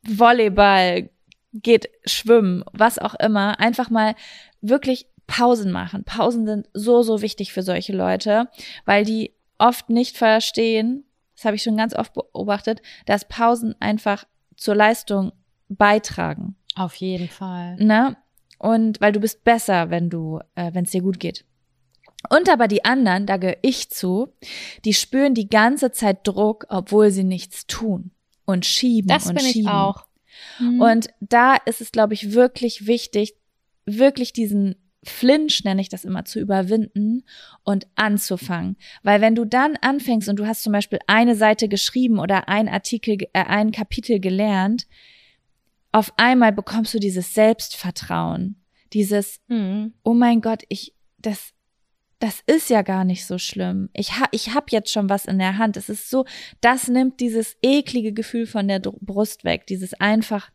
[0.03, 1.11] Volleyball,
[1.53, 3.61] geht schwimmen, was auch immer.
[3.61, 4.15] Einfach mal
[4.61, 6.05] wirklich Pausen machen.
[6.05, 8.49] Pausen sind so, so wichtig für solche Leute,
[8.85, 11.05] weil die oft nicht verstehen,
[11.35, 14.25] das habe ich schon ganz oft beobachtet, dass Pausen einfach
[14.57, 15.33] zur Leistung
[15.69, 16.57] beitragen.
[16.77, 17.77] Auf jeden Fall.
[17.77, 18.17] Ne?
[18.59, 21.45] Und weil du bist besser, wenn du, äh, wenn es dir gut geht.
[22.31, 24.33] Und aber die anderen, da gehöre ich zu,
[24.85, 28.13] die spüren die ganze Zeit Druck, obwohl sie nichts tun
[28.47, 29.69] und schieben Das und bin schieben.
[29.69, 30.07] ich auch.
[30.59, 30.81] Mhm.
[30.81, 33.35] Und da ist es, glaube ich, wirklich wichtig,
[33.85, 37.25] wirklich diesen Flinch, nenne ich das immer, zu überwinden
[37.63, 38.77] und anzufangen.
[39.03, 42.69] Weil wenn du dann anfängst und du hast zum Beispiel eine Seite geschrieben oder ein
[42.69, 44.87] Artikel, äh, ein Kapitel gelernt,
[45.93, 48.57] auf einmal bekommst du dieses Selbstvertrauen,
[48.93, 49.95] dieses, Mhm.
[50.03, 51.53] oh mein Gott, ich, das,
[52.19, 53.91] das ist ja gar nicht so schlimm.
[53.93, 55.77] Ich ha, ich hab jetzt schon was in der Hand.
[55.77, 56.25] Es ist so,
[56.61, 59.67] das nimmt dieses eklige Gefühl von der Brust weg.
[59.67, 60.51] Dieses einfach,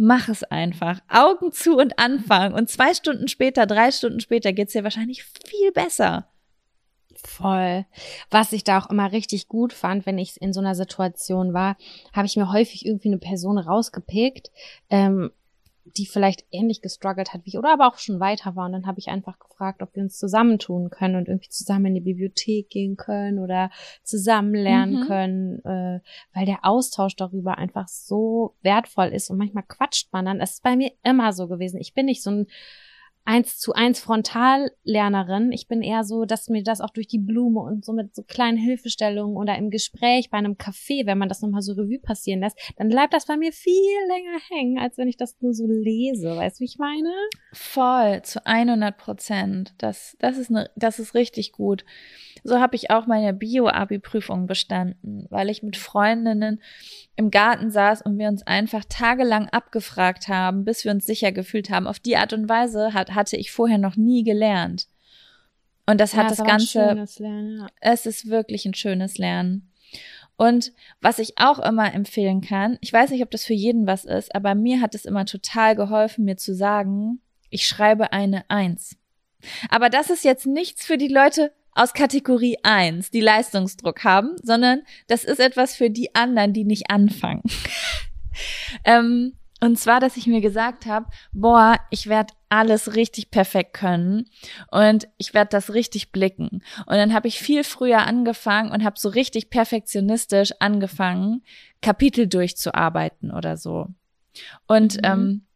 [0.00, 1.00] mach es einfach.
[1.08, 2.54] Augen zu und anfangen.
[2.54, 6.26] Und zwei Stunden später, drei Stunden später geht's dir wahrscheinlich viel besser.
[7.22, 7.84] Voll.
[8.30, 11.76] Was ich da auch immer richtig gut fand, wenn ich in so einer Situation war,
[12.14, 14.50] habe ich mir häufig irgendwie eine Person rausgepickt,
[14.88, 15.30] ähm,
[15.84, 18.66] die vielleicht ähnlich gestruggelt hat wie ich oder aber auch schon weiter war.
[18.66, 21.94] Und dann habe ich einfach gefragt, ob wir uns zusammentun können und irgendwie zusammen in
[21.94, 23.70] die Bibliothek gehen können oder
[24.02, 25.06] zusammen lernen Mhm.
[25.06, 26.00] können, äh,
[26.34, 29.30] weil der Austausch darüber einfach so wertvoll ist.
[29.30, 30.38] Und manchmal quatscht man dann.
[30.38, 31.80] Das ist bei mir immer so gewesen.
[31.80, 32.46] Ich bin nicht so ein
[33.30, 35.52] eins zu eins Frontallernerin.
[35.52, 38.24] Ich bin eher so, dass mir das auch durch die Blume und so mit so
[38.24, 42.40] kleinen Hilfestellungen oder im Gespräch bei einem Café, wenn man das nochmal so Revue passieren
[42.40, 43.72] lässt, dann bleibt das bei mir viel
[44.08, 46.36] länger hängen, als wenn ich das nur so lese.
[46.36, 47.12] Weißt du, wie ich meine?
[47.52, 49.74] Voll, zu 100 Prozent.
[49.78, 51.84] Das, das, ist ne, das ist richtig gut.
[52.42, 56.60] So habe ich auch meine Bio-Abi-Prüfung bestanden, weil ich mit Freundinnen
[57.20, 61.68] im Garten saß und wir uns einfach tagelang abgefragt haben, bis wir uns sicher gefühlt
[61.68, 61.86] haben.
[61.86, 64.86] Auf die Art und Weise hat, hatte ich vorher noch nie gelernt.
[65.84, 67.66] Und das hat Ja, das aber ein Ganze schönes Lernen, ja.
[67.80, 69.70] es ist wirklich ein schönes Lernen.
[70.36, 74.06] Und was ich auch immer empfehlen kann, ich weiß nicht, ob das für jeden was
[74.06, 78.96] ist, aber mir hat es immer total geholfen, mir zu sagen, ich schreibe eine Eins.
[79.68, 84.82] Aber das ist jetzt nichts für die Leute aus Kategorie 1, die Leistungsdruck haben, sondern
[85.06, 87.42] das ist etwas für die anderen, die nicht anfangen.
[88.84, 94.24] ähm, und zwar, dass ich mir gesagt habe, boah, ich werde alles richtig perfekt können
[94.70, 96.62] und ich werde das richtig blicken.
[96.86, 101.42] Und dann habe ich viel früher angefangen und habe so richtig perfektionistisch angefangen,
[101.82, 103.88] Kapitel durchzuarbeiten oder so.
[104.66, 105.00] Und mhm.
[105.04, 105.46] ähm,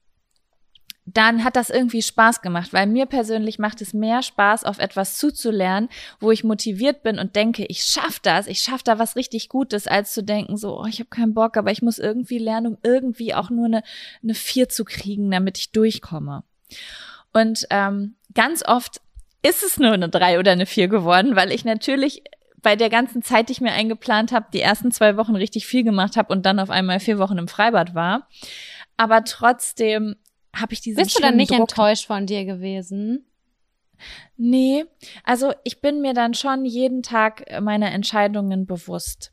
[1.07, 5.19] dann hat das irgendwie Spaß gemacht, weil mir persönlich macht es mehr Spaß, auf etwas
[5.19, 9.51] zuzulernen, wo ich motiviert bin und denke, ich schaff das, ich schaff da was richtig
[9.51, 12.69] Gutes, als zu denken, so, oh, ich habe keinen Bock, aber ich muss irgendwie lernen,
[12.69, 13.83] um irgendwie auch nur eine,
[14.23, 16.43] eine Vier zu kriegen, damit ich durchkomme.
[17.33, 19.03] Und ähm, ganz oft
[19.43, 22.23] ist es nur eine Drei oder eine Vier geworden, weil ich natürlich
[22.63, 25.85] bei der ganzen Zeit, die ich mir eingeplant habe, die ersten zwei Wochen richtig viel
[25.85, 28.27] gemacht habe und dann auf einmal vier Wochen im Freibad war.
[28.97, 30.17] Aber trotzdem
[30.55, 31.61] habe ich diesen Bist du dann nicht Druck.
[31.61, 33.27] enttäuscht von dir gewesen?
[34.37, 34.85] Nee,
[35.23, 39.33] also ich bin mir dann schon jeden Tag meiner Entscheidungen bewusst.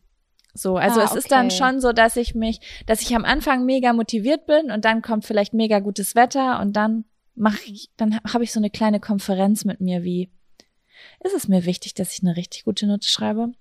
[0.54, 1.20] So, also ah, es okay.
[1.20, 4.86] ist dann schon so, dass ich mich, dass ich am Anfang mega motiviert bin und
[4.86, 7.06] dann kommt vielleicht mega gutes Wetter und dann
[7.36, 10.30] mache ich, dann habe ich so eine kleine Konferenz mit mir wie,
[11.24, 13.54] ist es mir wichtig, dass ich eine richtig gute Note schreibe?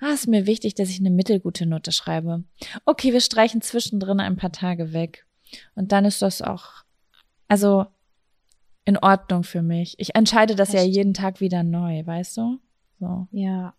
[0.00, 2.44] Ah, ist mir wichtig, dass ich eine mittelgute Note schreibe.
[2.84, 5.26] Okay, wir streichen zwischendrin ein paar Tage weg.
[5.74, 6.83] Und dann ist das auch
[7.48, 7.86] also
[8.84, 9.94] in Ordnung für mich.
[9.98, 12.58] Ich entscheide das, das ja jeden Tag wieder neu, weißt du?
[13.00, 13.28] So.
[13.30, 13.74] Ja.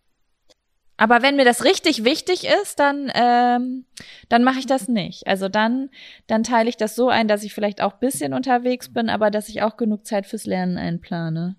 [0.97, 3.85] Aber wenn mir das richtig wichtig ist, dann, ähm,
[4.29, 5.27] dann mache ich das nicht.
[5.27, 5.89] Also dann,
[6.27, 9.49] dann teile ich das so ein, dass ich vielleicht auch bisschen unterwegs bin, aber dass
[9.49, 11.57] ich auch genug Zeit fürs Lernen einplane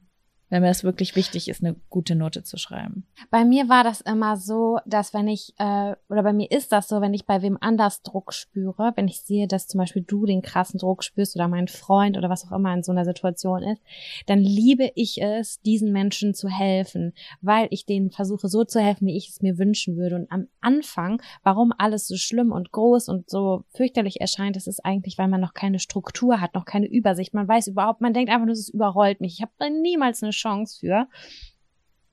[0.48, 3.04] wenn mir das wirklich wichtig ist, eine gute Note zu schreiben.
[3.30, 6.88] Bei mir war das immer so, dass wenn ich, äh, oder bei mir ist das
[6.88, 10.24] so, wenn ich bei wem anders Druck spüre, wenn ich sehe, dass zum Beispiel du
[10.24, 13.62] den krassen Druck spürst oder mein Freund oder was auch immer in so einer Situation
[13.62, 13.82] ist,
[14.26, 19.06] dann liebe ich es, diesen Menschen zu helfen, weil ich denen versuche so zu helfen,
[19.06, 20.14] wie ich es mir wünschen würde.
[20.14, 24.84] Und am Anfang, warum alles so schlimm und groß und so fürchterlich erscheint, das ist
[24.84, 27.34] eigentlich, weil man noch keine Struktur hat, noch keine Übersicht.
[27.34, 29.34] Man weiß überhaupt, man denkt einfach nur, es überrollt mich.
[29.34, 31.08] Ich habe niemals eine Chance für.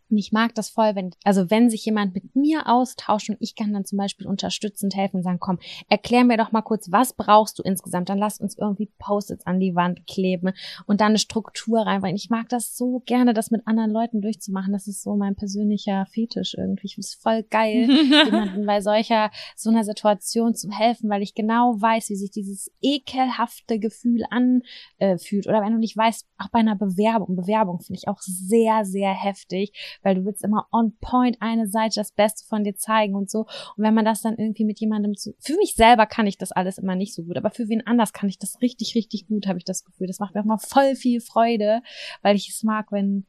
[0.10, 3.56] Und ich mag das voll, wenn, also wenn sich jemand mit mir austauscht und ich
[3.56, 7.14] kann dann zum Beispiel unterstützend helfen und sagen, komm, erklär mir doch mal kurz, was
[7.14, 8.10] brauchst du insgesamt?
[8.10, 10.54] Dann lass uns irgendwie Post-its an die Wand kleben
[10.86, 12.16] und dann eine Struktur reinbringen.
[12.16, 14.74] Ich mag das so gerne, das mit anderen Leuten durchzumachen.
[14.74, 16.86] Das ist so mein persönlicher Fetisch irgendwie.
[16.86, 17.90] Ich finde es voll geil,
[18.26, 22.72] jemanden bei solcher, so einer Situation zu helfen, weil ich genau weiß, wie sich dieses
[22.82, 25.48] ekelhafte Gefühl anfühlt.
[25.48, 27.36] Oder wenn du nicht weißt, auch bei einer Bewerbung.
[27.36, 29.74] Bewerbung finde ich auch sehr, sehr heftig
[30.04, 33.42] weil du willst immer on point eine Seite das Beste von dir zeigen und so.
[33.76, 36.52] Und wenn man das dann irgendwie mit jemandem zu, für mich selber kann ich das
[36.52, 39.48] alles immer nicht so gut, aber für wen anders kann ich das richtig, richtig gut,
[39.48, 40.08] habe ich das Gefühl.
[40.08, 41.82] Das macht mir auch mal voll viel Freude,
[42.22, 43.26] weil ich es mag, wenn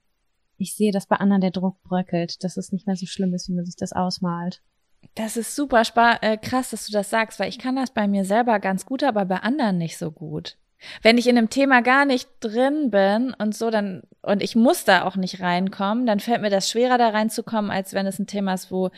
[0.57, 3.49] ich sehe, dass bei anderen der Druck bröckelt, dass es nicht mehr so schlimm ist,
[3.49, 4.63] wie man sich das ausmalt.
[5.15, 5.83] Das ist super
[6.23, 9.03] äh, krass, dass du das sagst, weil ich kann das bei mir selber ganz gut,
[9.03, 10.57] aber bei anderen nicht so gut.
[11.03, 14.85] Wenn ich in einem Thema gar nicht drin bin und so, dann, und ich muss
[14.85, 18.27] da auch nicht reinkommen, dann fällt mir das schwerer, da reinzukommen, als wenn es ein
[18.27, 18.91] Thema ist, wo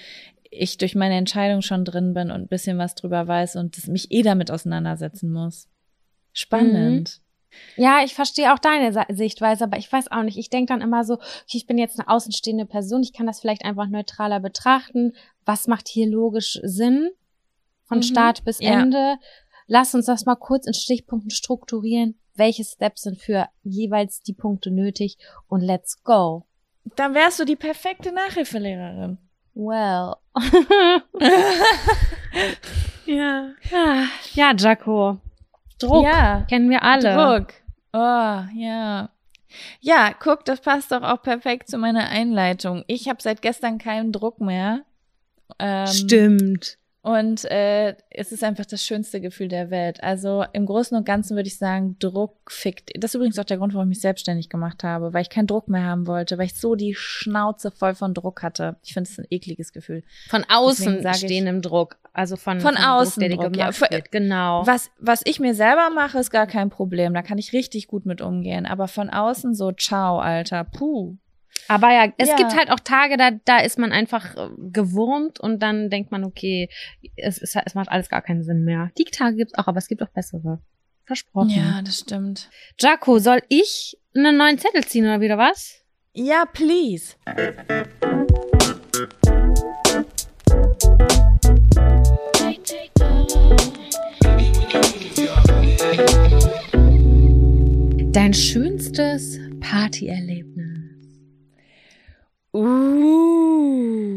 [0.50, 4.10] ich durch meine Entscheidung schon drin bin und ein bisschen was drüber weiß und mich
[4.10, 5.68] eh damit auseinandersetzen muss.
[6.32, 7.20] Spannend.
[7.20, 7.26] Mhm.
[7.76, 10.36] Ja, ich verstehe auch deine Sichtweise, aber ich weiß auch nicht.
[10.36, 13.40] Ich denke dann immer so, okay, ich bin jetzt eine außenstehende Person, ich kann das
[13.40, 15.12] vielleicht einfach neutraler betrachten.
[15.44, 17.10] Was macht hier logisch Sinn?
[17.84, 18.02] Von mhm.
[18.02, 18.80] Start bis ja.
[18.80, 19.16] Ende
[19.66, 22.18] Lass uns das mal kurz in Stichpunkten strukturieren.
[22.34, 25.16] Welche Steps sind für jeweils die Punkte nötig
[25.48, 26.46] und let's go.
[26.94, 29.18] Dann wärst du die perfekte Nachhilfelehrerin.
[29.54, 30.14] Well.
[33.06, 33.54] ja.
[34.34, 35.18] Ja, Jaco.
[35.78, 36.04] Druck.
[36.04, 36.44] Ja.
[36.48, 37.14] Kennen wir alle.
[37.14, 37.54] Druck.
[37.92, 39.10] Oh, ja.
[39.80, 42.84] Ja, guck, das passt doch auch perfekt zu meiner Einleitung.
[42.86, 44.84] Ich habe seit gestern keinen Druck mehr.
[45.58, 46.78] Ähm, Stimmt.
[47.06, 50.02] Und äh, es ist einfach das schönste Gefühl der Welt.
[50.02, 52.90] Also im Großen und Ganzen würde ich sagen, Druck fickt.
[52.96, 55.46] Das ist übrigens auch der Grund, warum ich mich selbstständig gemacht habe, weil ich keinen
[55.46, 58.74] Druck mehr haben wollte, weil ich so die Schnauze voll von Druck hatte.
[58.82, 60.02] Ich finde es ein ekliges Gefühl.
[60.28, 63.88] Von außen stehendem Druck, also von, von, von außen Druck, der Druck, ja.
[63.88, 64.10] wird.
[64.10, 64.66] Genau.
[64.66, 67.14] Was was ich mir selber mache, ist gar kein Problem.
[67.14, 68.66] Da kann ich richtig gut mit umgehen.
[68.66, 71.16] Aber von außen so, ciao, Alter, puh.
[71.68, 72.36] Aber ja, es ja.
[72.36, 76.24] gibt halt auch Tage, da, da ist man einfach äh, gewurmt und dann denkt man,
[76.24, 76.68] okay,
[77.16, 78.90] es, ist, es macht alles gar keinen Sinn mehr.
[78.98, 80.60] Die Tage gibt es auch, aber es gibt auch bessere.
[81.04, 81.50] Versprochen.
[81.50, 82.50] Ja, das stimmt.
[82.80, 85.82] Jaco, soll ich einen neuen Zettel ziehen oder wieder was?
[86.14, 87.14] Ja, please.
[98.12, 100.75] Dein schönstes Partyerlebnis.
[102.56, 104.16] Uh.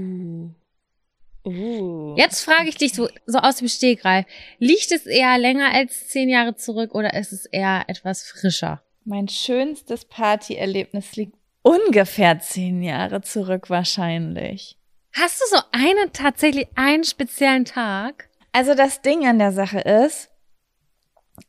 [1.46, 2.16] Uh.
[2.16, 4.26] Jetzt frage ich dich so, so aus dem Stegreif.
[4.60, 8.82] Liegt es eher länger als zehn Jahre zurück oder ist es eher etwas frischer?
[9.04, 14.78] Mein schönstes Partyerlebnis liegt ungefähr zehn Jahre zurück wahrscheinlich.
[15.14, 18.30] Hast du so einen, tatsächlich einen speziellen Tag?
[18.54, 20.30] Also das Ding an der Sache ist,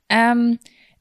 [0.09, 0.59] ähm,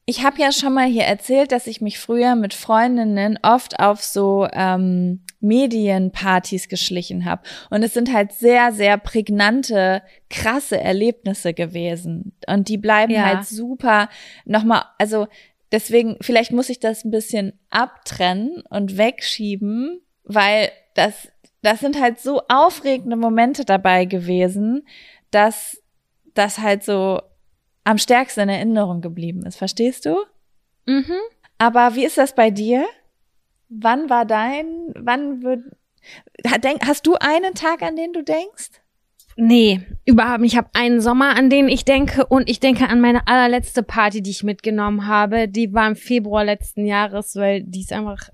[0.09, 4.03] ich habe ja schon mal hier erzählt, dass ich mich früher mit Freundinnen oft auf
[4.03, 7.43] so ähm, Medienpartys geschlichen habe.
[7.69, 10.01] Und es sind halt sehr, sehr prägnante,
[10.31, 12.35] krasse Erlebnisse gewesen.
[12.47, 13.23] Und die bleiben Ja.
[13.23, 14.09] halt super
[14.45, 15.27] nochmal, also
[15.71, 21.31] deswegen, vielleicht muss ich das ein bisschen abtrennen und wegschieben, weil das,
[21.61, 24.87] das sind halt so aufregende Momente dabei gewesen,
[25.29, 25.79] dass
[26.33, 27.21] das halt so
[27.89, 29.57] am stärksten in Erinnerung geblieben ist.
[29.57, 30.15] Verstehst du?
[30.85, 31.17] Mhm.
[31.57, 32.85] Aber wie ist das bei dir?
[33.67, 35.63] Wann war dein, wann wird,
[36.63, 38.81] denk, hast du einen Tag, an den du denkst?
[39.37, 40.53] Nee, überhaupt nicht.
[40.53, 44.21] Ich habe einen Sommer, an den ich denke und ich denke an meine allerletzte Party,
[44.21, 45.47] die ich mitgenommen habe.
[45.47, 48.29] Die war im Februar letzten Jahres, weil die ist einfach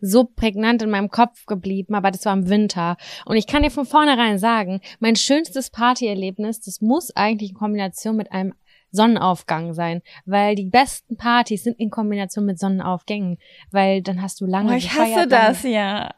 [0.00, 2.96] so prägnant in meinem Kopf geblieben, aber das war im Winter.
[3.24, 8.16] Und ich kann dir von vornherein sagen, mein schönstes Partyerlebnis, das muss eigentlich in Kombination
[8.16, 8.54] mit einem
[8.92, 13.38] Sonnenaufgang sein, weil die besten Partys sind in Kombination mit Sonnenaufgängen,
[13.70, 16.10] weil dann hast du lange Oh, ich hasse gefeiert, das, lange- ja.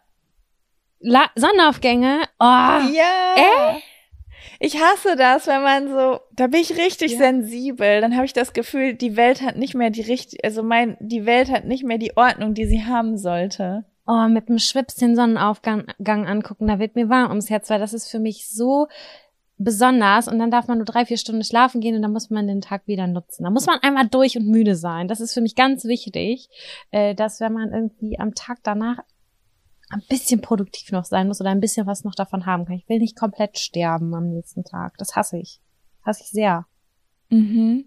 [1.01, 3.35] La Sonnenaufgänge, oh, Ja.
[3.37, 3.81] Äh?
[4.61, 7.19] Ich hasse das, wenn man so, da bin ich richtig Ja.
[7.19, 8.01] sensibel.
[8.01, 11.27] Dann habe ich das Gefühl, die Welt hat nicht mehr die richtig, also mein, die
[11.27, 13.85] Welt hat nicht mehr die Ordnung, die sie haben sollte.
[14.07, 17.81] Oh, mit dem Schwips den Sonnenaufgang Gang angucken, da wird mir warm ums Herz, weil
[17.81, 18.87] das ist für mich so
[19.57, 22.47] besonders und dann darf man nur drei, vier Stunden schlafen gehen und dann muss man
[22.47, 23.45] den Tag wieder nutzen.
[23.45, 25.09] Da muss man einmal durch und müde sein.
[25.09, 26.49] Das ist für mich ganz wichtig,
[26.91, 28.99] äh, dass wenn man irgendwie am Tag danach
[29.91, 32.77] ein bisschen produktiv noch sein muss oder ein bisschen was noch davon haben kann.
[32.77, 34.97] Ich will nicht komplett sterben am nächsten Tag.
[34.99, 35.61] Das hasse ich.
[36.03, 36.67] Hasse ich sehr.
[37.31, 37.85] Mhm.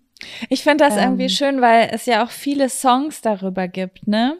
[0.50, 1.04] Ich finde das Ähm.
[1.04, 4.40] irgendwie schön, weil es ja auch viele Songs darüber gibt, ne?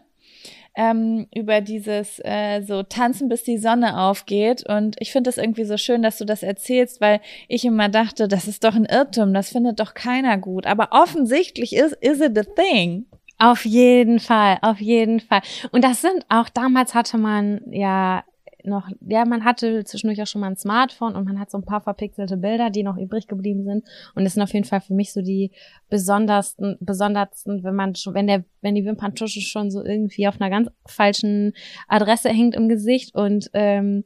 [0.80, 4.64] Ähm, über dieses äh, so tanzen, bis die Sonne aufgeht.
[4.70, 8.28] Und ich finde das irgendwie so schön, dass du das erzählst, weil ich immer dachte,
[8.28, 10.68] das ist doch ein Irrtum, das findet doch keiner gut.
[10.68, 13.08] Aber offensichtlich ist is it a thing.
[13.40, 15.42] Auf jeden Fall, auf jeden Fall.
[15.72, 18.24] Und das sind auch, damals hatte man ja
[18.68, 21.66] noch, ja, man hatte zwischendurch auch schon mal ein Smartphone und man hat so ein
[21.66, 23.84] paar verpixelte Bilder, die noch übrig geblieben sind.
[24.16, 25.52] Und das sind auf jeden Fall für mich so die
[25.90, 30.50] besondersten, besondersten, wenn man schon, wenn der, wenn die Wimperntusche schon so irgendwie auf einer
[30.50, 31.54] ganz falschen
[31.88, 34.04] Adresse hängt im Gesicht und ähm,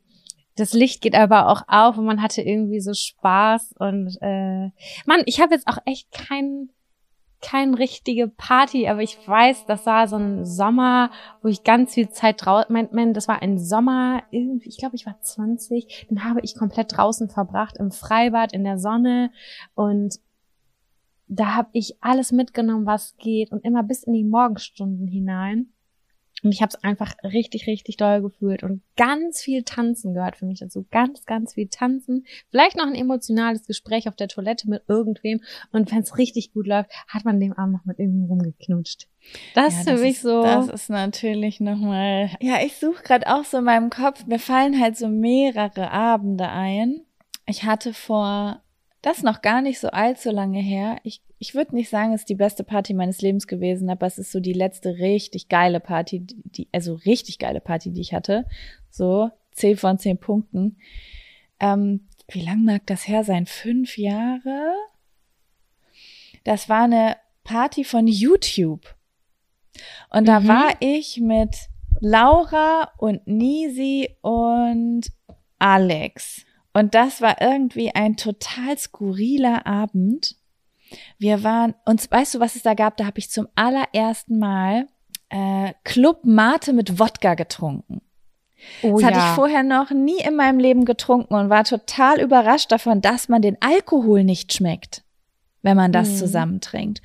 [0.55, 4.69] das Licht geht aber auch auf und man hatte irgendwie so Spaß und äh,
[5.05, 6.71] Mann, ich habe jetzt auch echt keinen
[7.41, 11.11] keine richtige Party, aber ich weiß, das war so ein Sommer,
[11.41, 15.05] wo ich ganz viel Zeit draußen, mein, mein, das war ein Sommer, ich glaube, ich
[15.05, 19.31] war 20, den habe ich komplett draußen verbracht, im Freibad, in der Sonne
[19.73, 20.19] und
[21.27, 25.71] da habe ich alles mitgenommen, was geht und immer bis in die Morgenstunden hinein.
[26.43, 30.45] Und ich habe es einfach richtig, richtig doll gefühlt und ganz viel Tanzen gehört für
[30.45, 30.85] mich dazu.
[30.89, 32.25] Ganz, ganz viel Tanzen.
[32.49, 35.41] Vielleicht noch ein emotionales Gespräch auf der Toilette mit irgendwem.
[35.71, 39.07] Und wenn es richtig gut läuft, hat man dem Abend noch mit irgendwem rumgeknutscht.
[39.53, 40.41] Das ist Ja, für mich ist, so.
[40.41, 42.31] Das ist natürlich nochmal.
[42.39, 44.25] Ja, ich suche gerade auch so in meinem Kopf.
[44.25, 47.01] Mir fallen halt so mehrere Abende ein.
[47.45, 48.61] Ich hatte vor,
[49.01, 50.97] das noch gar nicht so allzu lange her.
[51.03, 54.17] Ich, ich würde nicht sagen, es ist die beste Party meines Lebens gewesen, aber es
[54.17, 58.13] ist so die letzte richtig geile Party, die, die also richtig geile Party, die ich
[58.13, 58.45] hatte.
[58.89, 60.77] So, 10 von 10 Punkten.
[61.59, 63.45] Ähm, wie lang mag das her sein?
[63.47, 64.73] Fünf Jahre?
[66.43, 68.95] Das war eine Party von YouTube.
[70.09, 70.47] Und da Mhm.
[70.47, 71.55] war ich mit
[71.99, 75.07] Laura und Nisi und
[75.59, 76.45] Alex.
[76.73, 80.35] Und das war irgendwie ein total skurriler Abend.
[81.17, 82.97] Wir waren, und weißt du, was es da gab?
[82.97, 84.87] Da habe ich zum allerersten Mal
[85.29, 88.01] äh, Club Mate mit Wodka getrunken.
[88.83, 89.29] oh Das hatte ja.
[89.29, 93.41] ich vorher noch nie in meinem Leben getrunken und war total überrascht davon, dass man
[93.41, 95.03] den Alkohol nicht schmeckt,
[95.61, 96.15] wenn man das Mhm.
[96.17, 97.01] zusammentrinkt.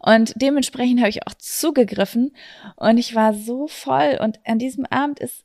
[0.00, 2.34] Und dementsprechend habe ich auch zugegriffen
[2.76, 5.44] und ich war so voll und an diesem Abend ist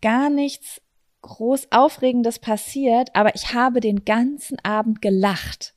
[0.00, 0.80] gar nichts
[1.28, 5.74] groß Aufregendes passiert, aber ich habe den ganzen Abend gelacht,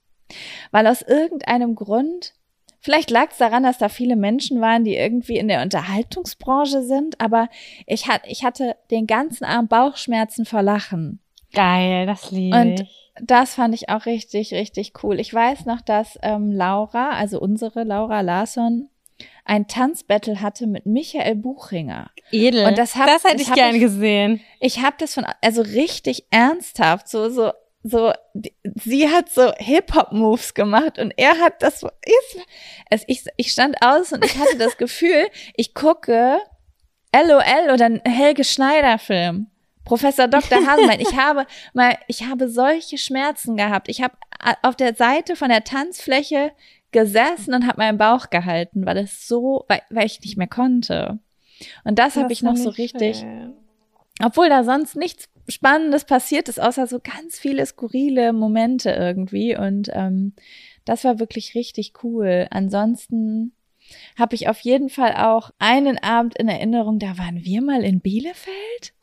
[0.72, 2.34] weil aus irgendeinem Grund
[2.84, 7.22] Vielleicht lag es daran, dass da viele Menschen waren, die irgendwie in der Unterhaltungsbranche sind,
[7.22, 7.48] aber
[7.86, 11.20] ich, hat, ich hatte den ganzen Abend Bauchschmerzen vor Lachen.
[11.54, 13.12] Geil, das liebe Und ich.
[13.22, 15.20] Das fand ich auch richtig, richtig cool.
[15.20, 18.90] Ich weiß noch, dass ähm, Laura, also unsere Laura Larsson,
[19.46, 22.10] ein Tanzbattle hatte mit Michael Buchinger.
[22.32, 22.66] Edel.
[22.66, 24.42] Und das, hab, das hätte ich hab gerne gesehen.
[24.60, 27.52] Ich habe das von, also richtig ernsthaft, so, so,
[27.84, 28.54] so, die-
[28.84, 32.46] sie hat so Hip-Hop-Moves gemacht und er hat das so, ist,
[32.90, 36.38] es, ich, ich stand aus und ich hatte das Gefühl, ich gucke
[37.14, 39.48] LOL oder einen Helge Schneider-Film.
[39.84, 40.60] Professor Dr.
[40.66, 43.90] Haselmann, ich habe mal, ich habe solche Schmerzen gehabt.
[43.90, 46.52] Ich habe a- auf der Seite von der Tanzfläche
[46.92, 51.20] gesessen und habe meinen Bauch gehalten, weil es so, weil, weil ich nicht mehr konnte.
[51.84, 53.26] Und das habe ich noch so richtig,
[54.24, 59.56] obwohl da sonst nichts Spannendes passiert ist, außer so ganz viele skurrile Momente irgendwie.
[59.56, 60.34] Und ähm,
[60.86, 62.48] das war wirklich richtig cool.
[62.52, 63.54] Ansonsten
[64.18, 68.00] habe ich auf jeden Fall auch einen Abend in Erinnerung, da waren wir mal in
[68.00, 68.94] Bielefeld.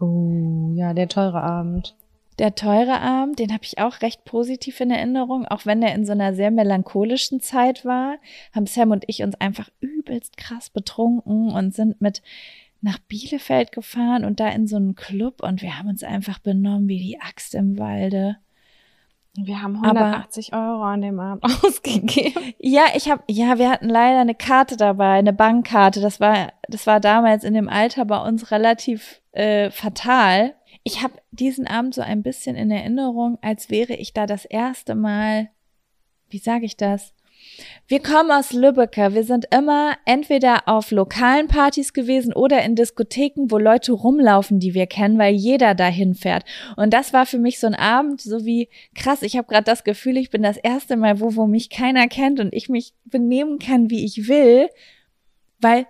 [0.00, 1.94] Oh, ja, der teure Abend.
[2.40, 6.06] Der teure Abend, den habe ich auch recht positiv in Erinnerung, auch wenn er in
[6.06, 8.16] so einer sehr melancholischen Zeit war,
[8.54, 12.22] haben Sam und ich uns einfach übelst krass betrunken und sind mit
[12.80, 16.88] nach Bielefeld gefahren und da in so einen Club und wir haben uns einfach benommen
[16.88, 18.38] wie die Axt im Walde.
[19.36, 22.54] Wir haben Aber- 180 Euro an dem Abend ausgegeben.
[22.58, 26.00] Ja, ich habe, ja, wir hatten leider eine Karte dabei, eine Bankkarte.
[26.00, 30.54] Das war, das war damals in dem Alter bei uns relativ äh, fatal.
[30.82, 34.94] Ich habe diesen Abend so ein bisschen in Erinnerung, als wäre ich da das erste
[34.94, 35.50] Mal.
[36.28, 37.12] Wie sage ich das?
[37.88, 39.14] Wir kommen aus Lübbecke.
[39.14, 44.74] Wir sind immer entweder auf lokalen Partys gewesen oder in Diskotheken, wo Leute rumlaufen, die
[44.74, 46.44] wir kennen, weil jeder dahin fährt.
[46.76, 49.22] Und das war für mich so ein Abend, so wie krass.
[49.22, 52.40] Ich habe gerade das Gefühl, ich bin das erste Mal wo, wo mich keiner kennt
[52.40, 54.68] und ich mich benehmen kann, wie ich will,
[55.60, 55.86] weil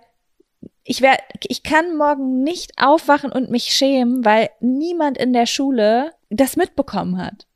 [0.83, 6.11] ich wär, ich kann morgen nicht aufwachen und mich schämen, weil niemand in der Schule
[6.29, 7.47] das mitbekommen hat.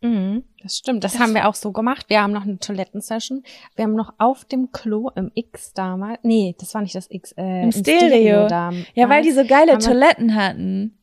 [0.00, 1.02] Mhm, das stimmt.
[1.04, 2.06] Das, Das haben wir auch so gemacht.
[2.10, 3.42] Wir haben noch eine Toilettensession.
[3.74, 6.18] Wir haben noch auf dem Klo im X damals.
[6.22, 7.32] Nee, das war nicht das X.
[7.32, 8.46] Äh, Im Stereo.
[8.48, 8.86] damals.
[8.94, 10.98] Ja, weil die so geile haben wir- Toiletten hatten.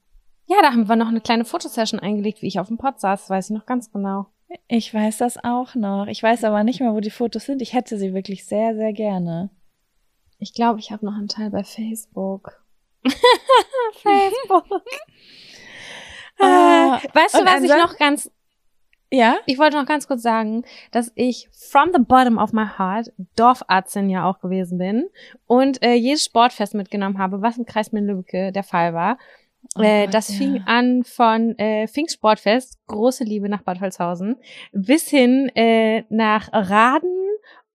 [0.47, 3.29] Ja, da haben wir noch eine kleine Fotosession eingelegt, wie ich auf dem Pod saß.
[3.29, 4.27] Weiß ich noch ganz genau.
[4.67, 6.07] Ich weiß das auch noch.
[6.07, 7.61] Ich weiß aber nicht mehr, wo die Fotos sind.
[7.61, 9.49] Ich hätte sie wirklich sehr, sehr gerne.
[10.41, 12.61] Ich glaube, ich habe noch einen Teil bei Facebook.
[13.93, 14.65] Facebook.
[16.43, 18.31] Ah, äh, weißt du, was ich noch ganz
[19.11, 19.37] Ja?
[19.45, 24.09] Ich wollte noch ganz kurz sagen, dass ich from the bottom of my heart Dorfarztin
[24.09, 25.07] ja auch gewesen bin
[25.45, 29.19] und äh, jedes Sportfest mitgenommen habe, was im Kreis Lübbecke der Fall war.
[29.77, 30.35] Oh äh, Gott, das ja.
[30.37, 34.37] fing an von äh, Pfingstsportfest, große Liebe nach Bad Holzhausen,
[34.71, 37.30] bis hin äh, nach Raden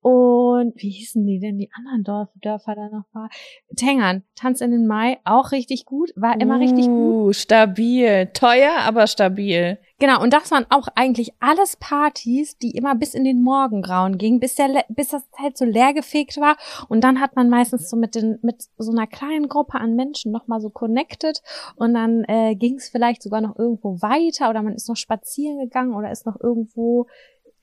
[0.06, 3.28] und wie hießen die denn, die anderen Dorf, Dörfer da noch war?
[3.74, 7.26] Tengern, Tanz in den Mai, auch richtig gut, war immer richtig gut.
[7.26, 8.28] Uh, stabil.
[8.32, 9.78] Teuer, aber stabil.
[9.98, 14.38] Genau, und das waren auch eigentlich alles Partys, die immer bis in den Morgengrauen gingen,
[14.38, 16.56] bis der, bis das Zelt so leer gefegt war.
[16.88, 20.30] Und dann hat man meistens so mit den, mit so einer kleinen Gruppe an Menschen
[20.30, 21.42] nochmal so connected.
[21.74, 25.58] Und dann äh, ging es vielleicht sogar noch irgendwo weiter oder man ist noch spazieren
[25.58, 27.06] gegangen oder ist noch irgendwo,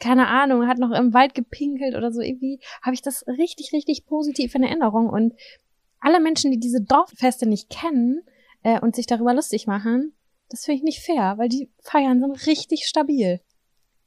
[0.04, 2.20] keine Ahnung, hat noch im Wald gepinkelt oder so.
[2.20, 5.08] Irgendwie habe ich das richtig, richtig positiv in Erinnerung.
[5.08, 5.34] Und
[6.01, 8.22] alle Menschen, die diese Dorffeste nicht kennen
[8.64, 10.14] äh, und sich darüber lustig machen,
[10.49, 13.39] das finde ich nicht fair, weil die Feiern sind richtig stabil.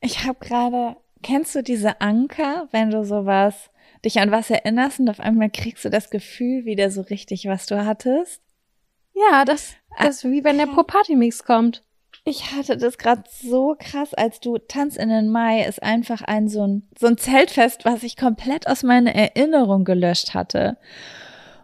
[0.01, 3.71] Ich habe gerade, kennst du diese Anker, wenn du sowas,
[4.05, 7.65] dich an was erinnerst und auf einmal kriegst du das Gefühl wieder so richtig, was
[7.65, 8.43] du hattest?
[9.15, 11.83] Ja, das, das ist wie wenn der Pro-Party-Mix kommt.
[12.29, 16.49] Ich hatte das gerade so krass, als du Tanz in den Mai ist einfach ein
[16.49, 20.77] so ein so ein Zeltfest, was ich komplett aus meiner Erinnerung gelöscht hatte.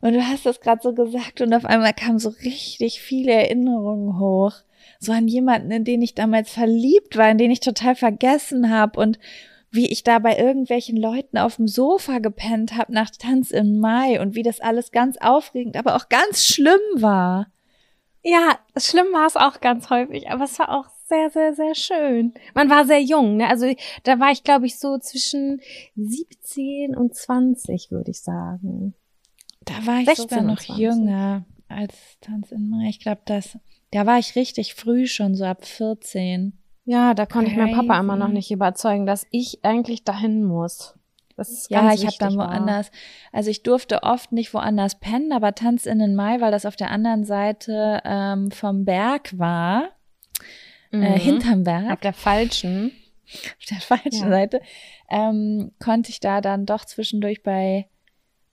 [0.03, 4.21] Und du hast das gerade so gesagt und auf einmal kamen so richtig viele Erinnerungen
[4.21, 4.53] hoch.
[5.01, 9.01] So an jemanden, in den ich damals verliebt war, in den ich total vergessen habe
[9.01, 9.19] und
[9.73, 14.21] wie ich da bei irgendwelchen Leuten auf dem Sofa gepennt habe nach Tanz im Mai
[14.21, 17.52] und wie das alles ganz aufregend, aber auch ganz schlimm war.
[18.23, 22.35] Ja, schlimm war es auch ganz häufig, aber es war auch sehr, sehr, sehr schön.
[22.55, 23.49] Man war sehr jung, ne?
[23.49, 23.67] Also
[24.05, 25.61] da war ich, glaube ich, so zwischen
[25.97, 28.95] 17 und 20, würde ich sagen.
[29.65, 30.77] Da war ich 16 sogar noch 20.
[30.77, 32.89] jünger als Tanz in Mai.
[32.89, 33.59] Ich glaube, das,
[33.91, 36.59] da war ich richtig früh schon, so ab 14.
[36.85, 38.01] Ja, da konnte ich meinen Papa Crazy.
[38.01, 40.99] immer noch nicht überzeugen, dass ich eigentlich dahin muss.
[41.49, 42.49] Das ist Ja, ganz ich habe dann wichtig war.
[42.51, 42.91] woanders,
[43.33, 46.77] also ich durfte oft nicht woanders pennen, aber Tanz in den Mai, weil das auf
[46.77, 49.91] der anderen Seite ähm, vom Berg war,
[50.91, 51.03] Mhm.
[51.03, 52.93] äh, hinterm Berg, Auf der falschen.
[53.27, 54.29] auf der falschen Ja.
[54.29, 54.61] Seite,
[55.09, 57.87] ähm, konnte ich da dann doch zwischendurch bei,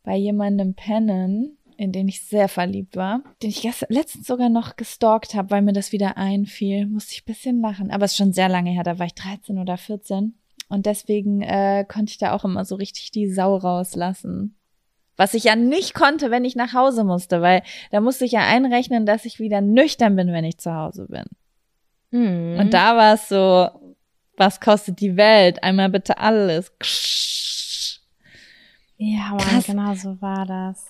[0.03, 4.75] bei jemandem pennen, in den ich sehr verliebt war, den ich gestern, letztens sogar noch
[4.77, 6.85] gestalkt habe, weil mir das wieder einfiel.
[6.87, 7.91] Musste ich ein bisschen lachen.
[7.91, 10.35] Aber es ist schon sehr lange her, da war ich 13 oder 14.
[10.69, 14.55] Und deswegen äh, konnte ich da auch immer so richtig die Sau rauslassen.
[15.17, 18.47] Was ich ja nicht konnte, wenn ich nach Hause musste, weil da musste ich ja
[18.47, 21.25] einrechnen, dass ich wieder nüchtern bin, wenn ich zu Hause bin.
[22.11, 22.59] Mhm.
[22.59, 23.69] Und da war es so,
[24.37, 25.61] was kostet die Welt?
[25.63, 26.71] Einmal bitte alles.
[28.97, 30.85] Ja, Mann, genau so war das.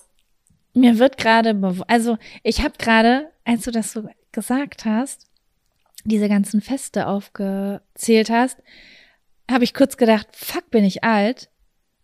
[0.74, 1.56] Mir wird gerade,
[1.88, 5.26] also ich habe gerade, als du das so gesagt hast,
[6.04, 8.58] diese ganzen Feste aufgezählt hast,
[9.50, 11.50] habe ich kurz gedacht, fuck, bin ich alt?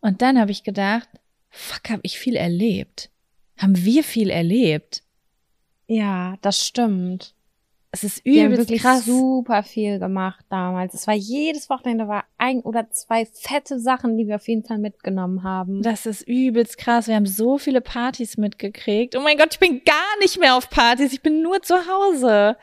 [0.01, 1.09] Und dann habe ich gedacht,
[1.51, 3.11] fuck, habe ich viel erlebt?
[3.57, 5.03] Haben wir viel erlebt?
[5.87, 7.36] Ja, das stimmt.
[8.05, 9.05] Es ist übelst wirklich krass.
[9.07, 10.93] super viel gemacht damals.
[10.95, 14.79] Es war jedes Wochenende war ein oder zwei fette Sachen, die wir auf jeden Fall
[14.79, 15.83] mitgenommen haben.
[15.83, 17.09] Das ist übelst krass.
[17.09, 19.17] Wir haben so viele Partys mitgekriegt.
[19.17, 21.13] Oh mein Gott, ich bin gar nicht mehr auf Partys.
[21.13, 22.57] Ich bin nur zu Hause.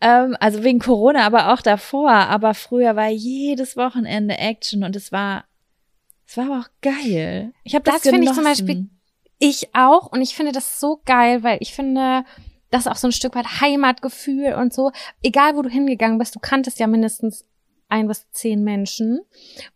[0.00, 2.10] Ähm, also wegen Corona, aber auch davor.
[2.10, 5.44] Aber früher war jedes Wochenende Action und es war,
[6.26, 7.52] es war aber auch geil.
[7.64, 8.44] Ich habe das, Das finde ich zum.
[8.44, 8.88] Beispiel-
[9.38, 12.24] Ich auch und ich finde das so geil, weil ich finde,
[12.70, 14.92] das ist auch so ein Stück weit Heimatgefühl und so.
[15.22, 17.44] Egal, wo du hingegangen bist, du kanntest ja mindestens
[17.88, 19.20] ein bis zehn Menschen.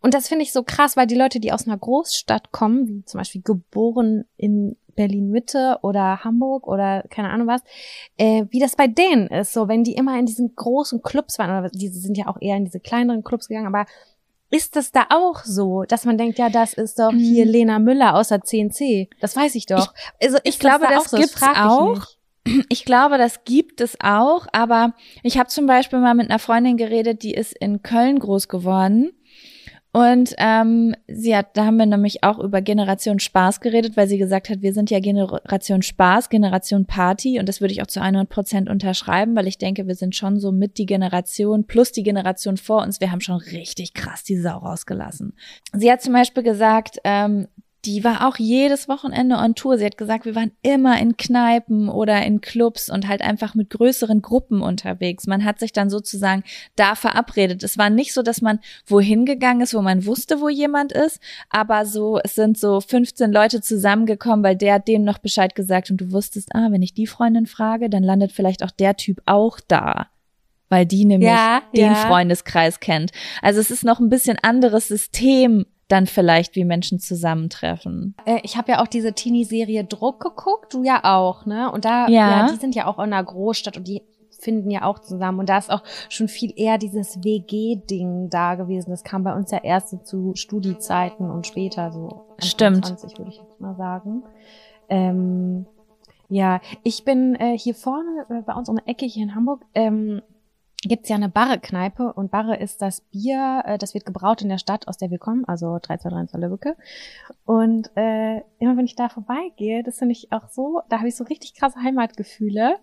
[0.00, 3.04] Und das finde ich so krass, weil die Leute, die aus einer Großstadt kommen, wie
[3.04, 7.62] zum Beispiel geboren in Berlin Mitte oder Hamburg oder keine Ahnung was,
[8.16, 11.50] äh, wie das bei denen ist, so wenn die immer in diesen großen Clubs waren,
[11.50, 13.86] oder diese sind ja auch eher in diese kleineren Clubs gegangen, aber
[14.50, 17.50] ist das da auch so, dass man denkt, ja, das ist doch hier Mhm.
[17.50, 19.08] Lena Müller aus der CNC?
[19.20, 19.92] Das weiß ich doch.
[20.22, 21.16] also ich glaube, da das auch so?
[21.16, 22.06] gibt's auch.
[22.68, 26.76] Ich glaube, das gibt es auch, aber ich habe zum Beispiel mal mit einer Freundin
[26.76, 29.12] geredet, die ist in Köln groß geworden.
[29.94, 34.18] Und ähm, sie hat, da haben wir nämlich auch über Generation Spaß geredet, weil sie
[34.18, 38.00] gesagt hat, wir sind ja Generation Spaß, Generation Party und das würde ich auch zu
[38.00, 42.02] 100 Prozent unterschreiben, weil ich denke, wir sind schon so mit die Generation plus die
[42.02, 45.36] Generation vor uns, wir haben schon richtig krass die Sau rausgelassen.
[45.72, 47.46] Sie hat zum Beispiel gesagt, ähm,
[47.86, 49.78] die war auch jedes Wochenende on Tour.
[49.78, 53.70] Sie hat gesagt, wir waren immer in Kneipen oder in Clubs und halt einfach mit
[53.70, 55.26] größeren Gruppen unterwegs.
[55.26, 56.44] Man hat sich dann sozusagen
[56.76, 57.62] da verabredet.
[57.62, 61.20] Es war nicht so, dass man wohin gegangen ist, wo man wusste, wo jemand ist,
[61.50, 65.90] aber so, es sind so 15 Leute zusammengekommen, weil der hat dem noch Bescheid gesagt
[65.90, 69.20] und du wusstest, ah, wenn ich die Freundin frage, dann landet vielleicht auch der Typ
[69.26, 70.08] auch da.
[70.70, 71.94] Weil die nämlich Ja, den ja.
[71.94, 73.12] Freundeskreis kennt.
[73.42, 78.14] Also es ist noch ein bisschen anderes System dann vielleicht, wie Menschen zusammentreffen.
[78.24, 81.70] Äh, ich habe ja auch diese Teenie-Serie Druck geguckt, du ja auch, ne?
[81.70, 82.46] Und da, Ja.
[82.46, 82.50] ja.
[82.50, 84.02] die sind ja auch in einer Großstadt und die
[84.44, 85.40] finden ja auch zusammen.
[85.40, 88.90] Und da ist auch schon viel eher dieses WG-Ding da gewesen.
[88.90, 92.26] Das kam bei uns ja erst so zu Studiezeiten und später so.
[92.38, 92.86] Stimmt.
[92.86, 94.22] 20 würde ich jetzt mal sagen.
[94.88, 95.66] Ähm,
[96.28, 99.64] ja, ich bin äh, hier vorne äh, bei uns um die Ecke hier in Hamburg.
[99.74, 100.20] Ähm,
[100.88, 104.58] gibt's ja eine Barre-Kneipe und Barre ist das Bier, äh, das wird gebraut in der
[104.58, 106.76] Stadt, aus der wir kommen, also 3231 Lübbecke.
[107.44, 111.16] Und äh, immer wenn ich da vorbeigehe, das finde ich auch so, da habe ich
[111.16, 112.76] so richtig krasse Heimatgefühle.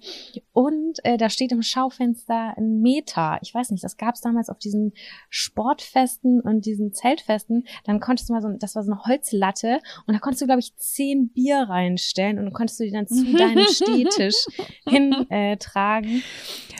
[0.54, 3.40] Und äh, da steht im Schaufenster ein Meter.
[3.42, 4.94] Ich weiß nicht, das gab's damals auf diesen
[5.30, 7.66] Sportfesten und diesen Zeltfesten.
[7.86, 10.60] Dann konntest du mal so, das war so eine Holzlatte und da konntest du, glaube
[10.60, 14.46] ich, zehn Bier reinstellen und dann konntest du die dann zu deinem Stehtisch
[14.88, 15.58] hin äh.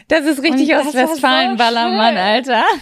[0.08, 1.42] Das ist richtig Und das war
[2.14, 2.20] so.
[2.20, 2.64] Alter.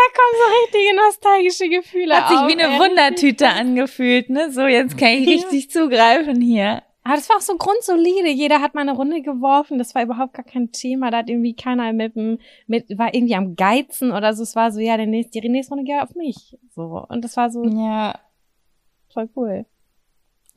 [0.00, 2.78] Da kommen so richtige nostalgische Gefühle Hat sich auf, wie eine ey.
[2.80, 4.50] Wundertüte angefühlt, ne?
[4.50, 5.34] So, jetzt kann ich Ja.
[5.34, 6.82] richtig zugreifen hier.
[7.04, 8.28] Aber das war auch so grundsolide.
[8.28, 9.78] Jeder hat mal eine Runde geworfen.
[9.78, 11.10] Das war überhaupt gar kein Thema.
[11.10, 14.42] Da hat irgendwie keiner mit, dem- mit war irgendwie am Geizen oder so.
[14.42, 16.56] Es war so, ja, der nächste, die nächste Runde geht auf mich.
[16.74, 17.04] So.
[17.08, 18.18] Und das war so Ja.
[19.12, 19.64] voll cool.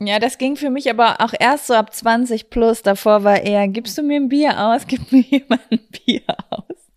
[0.06, 2.82] Ja, das ging für mich aber auch erst so ab 20 plus.
[2.82, 4.86] Davor war eher, gibst du mir ein Bier aus?
[4.86, 6.90] Gib mir jemand ein Bier aus.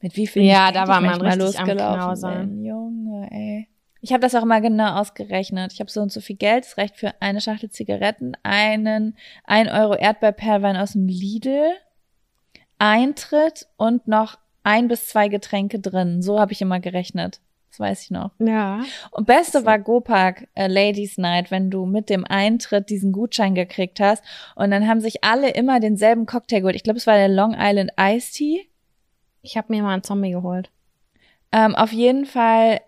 [0.00, 2.48] Mit wie viel Ja, da war man richtig am losgelaufen Knausern.
[2.48, 2.64] bin.
[2.64, 3.68] Junge, ey.
[4.00, 5.72] Ich habe das auch immer genau ausgerechnet.
[5.72, 9.70] Ich habe so und so viel Geld, das reicht für eine Schachtel Zigaretten, einen 1
[9.70, 11.70] Euro Erdbeerperlwein aus dem Lidl,
[12.78, 16.20] Eintritt und noch ein bis zwei Getränke drin.
[16.20, 17.40] So habe ich immer gerechnet.
[17.72, 18.32] Das weiß ich noch.
[18.38, 18.82] Ja.
[19.12, 23.98] Und beste war Gopak äh, Ladies Night, wenn du mit dem Eintritt diesen Gutschein gekriegt
[23.98, 24.22] hast.
[24.56, 26.76] Und dann haben sich alle immer denselben Cocktail geholt.
[26.76, 28.68] Ich glaube, es war der Long Island Iced Tea.
[29.40, 30.70] Ich habe mir mal einen Zombie geholt.
[31.50, 32.82] Ähm, auf jeden Fall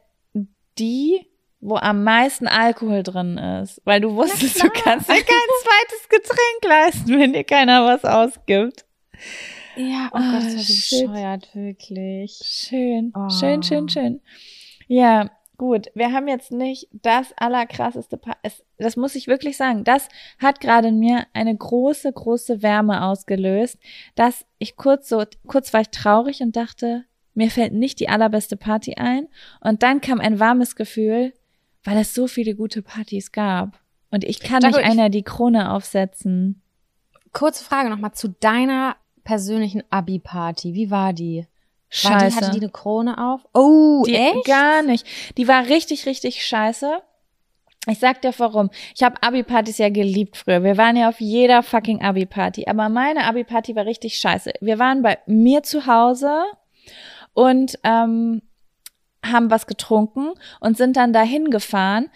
[0.78, 1.26] die,
[1.62, 3.80] wo am meisten Alkohol drin ist.
[3.87, 8.85] Weil du wusstest, du kannst dir kein zweites Getränk leisten, wenn dir keiner was ausgibt.
[9.76, 11.07] Ja, oh Ah, Gott, das war so shit.
[11.07, 12.39] bescheuert, wirklich.
[12.45, 13.30] Schön, Oh.
[13.30, 14.20] schön, schön, schön.
[14.87, 15.87] Ja, gut.
[15.95, 18.37] Wir haben jetzt nicht das allerkrasseste Paar.
[18.43, 19.85] Es, das muss ich wirklich sagen.
[19.85, 20.09] Das
[20.39, 23.78] hat gerade in mir eine große, große Wärme ausgelöst,
[24.14, 27.05] dass ich kurz so, kurz war ich traurig und dachte,
[27.35, 29.28] mir fällt nicht die allerbeste Party ein.
[29.61, 31.32] Und dann kam ein warmes Gefühl,
[31.82, 33.80] weil es so viele gute Partys gab.
[34.11, 36.62] Und ich kann nicht ich- einer die Krone aufsetzen.
[37.32, 40.74] Kurze Frage nochmal zu deiner persönlichen Abi-Party.
[40.74, 41.47] Wie war die?
[42.03, 42.26] War Scheiße.
[42.26, 43.40] die, hatte die eine Krone auf?
[43.55, 44.45] Oh, Die, echt?
[44.47, 45.07] Gar nicht.
[45.36, 47.01] Die war richtig, richtig scheiße.
[47.86, 48.70] Ich sag dir warum.
[48.95, 50.62] Ich habe Abi-Partys ja geliebt früher.
[50.64, 52.66] Wir waren ja auf jeder fucking Abi-Party.
[52.66, 54.53] Aber meine Abi-Party war richtig scheiße.
[54.61, 56.45] Wir waren bei mir zu Hause
[57.34, 58.42] und ähm,
[59.24, 60.30] haben was getrunken
[60.61, 62.11] und sind dann dahin gefahren.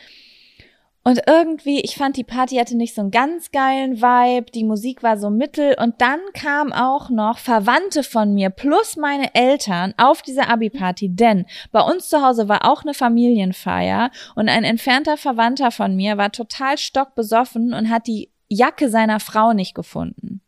[1.09, 5.03] Und irgendwie, ich fand, die Party hatte nicht so einen ganz geilen Vibe, die Musik
[5.03, 10.21] war so mittel und dann kamen auch noch Verwandte von mir plus meine Eltern auf
[10.21, 15.71] diese Abi-Party, denn bei uns zu Hause war auch eine Familienfeier und ein entfernter Verwandter
[15.71, 20.43] von mir war total stockbesoffen und hat die Jacke seiner Frau nicht gefunden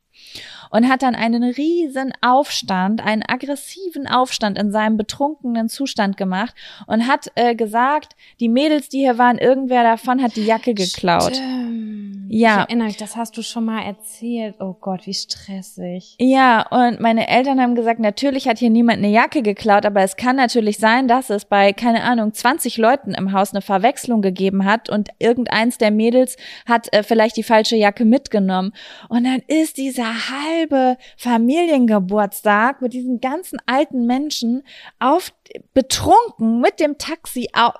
[0.71, 6.55] und hat dann einen riesen Aufstand, einen aggressiven Aufstand in seinem betrunkenen Zustand gemacht
[6.87, 11.37] und hat äh, gesagt, die Mädels, die hier waren, irgendwer davon hat die Jacke geklaut.
[11.37, 12.00] Stimmt.
[12.33, 12.51] Ja.
[12.51, 14.55] Ich erinnere mich, das hast du schon mal erzählt.
[14.61, 16.15] Oh Gott, wie stressig.
[16.21, 20.15] Ja, und meine Eltern haben gesagt, natürlich hat hier niemand eine Jacke geklaut, aber es
[20.15, 24.65] kann natürlich sein, dass es bei, keine Ahnung, 20 Leuten im Haus eine Verwechslung gegeben
[24.65, 28.75] hat und irgendeins der Mädels hat äh, vielleicht die falsche Jacke mitgenommen.
[29.09, 34.63] Und dann ist dieser halbe Familiengeburtstag mit diesen ganzen alten Menschen
[35.01, 35.33] auf
[35.75, 37.49] betrunken mit dem Taxi.
[37.57, 37.73] Oh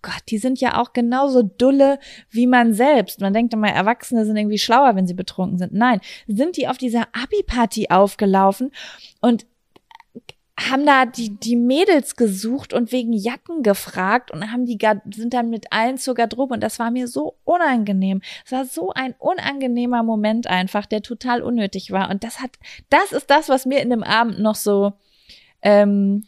[0.00, 1.98] Gott, die sind ja auch genauso dulle
[2.30, 3.20] wie man selbst.
[3.20, 5.72] Man denkt immer, Erwachsene sind irgendwie schlauer, wenn sie betrunken sind.
[5.72, 8.70] Nein, sind die auf dieser Abi-Party aufgelaufen
[9.20, 9.46] und
[10.58, 14.78] haben da die, die Mädels gesucht und wegen Jacken gefragt und haben die,
[15.12, 18.22] sind dann mit allen zur Garderobe und das war mir so unangenehm.
[18.44, 22.52] Es war so ein unangenehmer Moment einfach, der total unnötig war und das hat,
[22.88, 24.94] das ist das, was mir in dem Abend noch so,
[25.60, 26.24] ähm,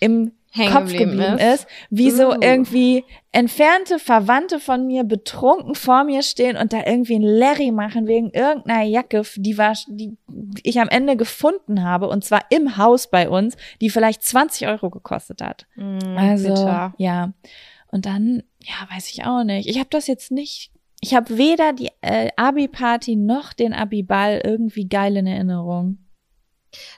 [0.00, 1.62] im Hängen Kopf geblieben ist.
[1.62, 2.36] ist, wie so Uh.
[2.40, 8.08] irgendwie entfernte Verwandte von mir betrunken vor mir stehen und da irgendwie ein Larry machen
[8.08, 10.16] wegen irgendeiner Jacke, die war, die
[10.64, 14.90] ich am Ende gefunden habe und zwar im Haus bei uns, die vielleicht 20 Euro
[14.90, 15.66] gekostet hat.
[15.76, 16.94] Mm, Also bitter.
[16.98, 17.32] ja,
[17.92, 19.68] und dann ja, weiß ich auch nicht.
[19.68, 20.72] Ich habe das jetzt nicht.
[21.00, 25.98] Ich habe weder die äh, Abi-Party noch den Abi-Ball irgendwie geil in Erinnerung.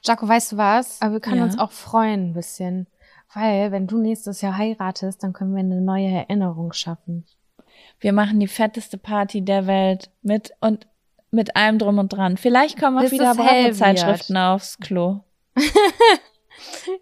[0.04, 1.00] Jaco, weißt du was?
[1.00, 1.44] Aber wir können Ja.
[1.44, 2.86] uns auch freuen ein bisschen.
[3.34, 7.24] Weil, wenn du nächstes Jahr heiratest, dann können wir eine neue Erinnerung schaffen.
[7.98, 10.86] Wir machen die fetteste Party der Welt mit und
[11.30, 12.36] mit allem drum und dran.
[12.36, 13.34] Vielleicht kommen auch Bis wieder.
[13.34, 15.20] Bravo-Zeitschriften aufs Klo.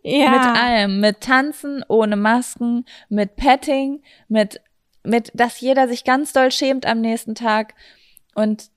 [0.02, 0.30] Ja.
[0.30, 1.00] Mit allem.
[1.00, 4.60] Mit Tanzen, ohne Masken, mit Petting, mit,
[5.02, 7.74] mit, dass jeder sich ganz doll schämt am nächsten Tag
[8.34, 8.70] und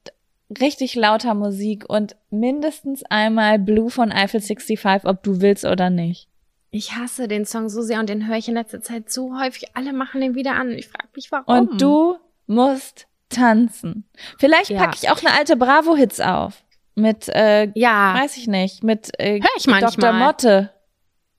[0.59, 6.27] richtig lauter Musik und mindestens einmal Blue von Eiffel 65, ob du willst oder nicht.
[6.75, 9.75] Ich hasse den Song so sehr und den höre ich in letzter Zeit so häufig.
[9.75, 10.71] Alle machen den wieder an.
[10.71, 11.69] Ich frage mich, warum.
[11.69, 12.17] Und du
[12.47, 14.09] musst tanzen.
[14.39, 14.79] Vielleicht Ja.
[14.79, 16.63] packe ich auch eine alte Bravo-Hits auf.
[16.95, 19.91] Mit, äh, Ja, weiß ich nicht, mit äh, Hör ich manchmal.
[19.91, 20.13] Dr.
[20.13, 20.69] Motte.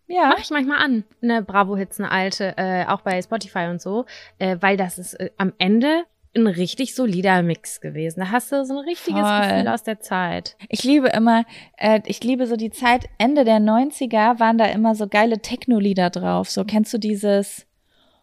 [0.06, 0.28] Ja.
[0.28, 1.02] mache ich manchmal an.
[1.20, 4.04] Eine Bravo-Hits, eine alte, äh, auch bei Spotify und so.
[4.38, 6.04] Äh, weil das ist äh, am Ende
[6.36, 8.20] ein richtig solider Mix gewesen.
[8.20, 9.40] Da hast du so ein richtiges Voll.
[9.40, 10.56] Gefühl aus der Zeit.
[10.68, 11.44] Ich liebe immer,
[11.76, 16.10] äh, ich liebe so die Zeit, Ende der 90er waren da immer so geile Techno-Lieder
[16.10, 16.50] drauf.
[16.50, 17.66] So, kennst du dieses?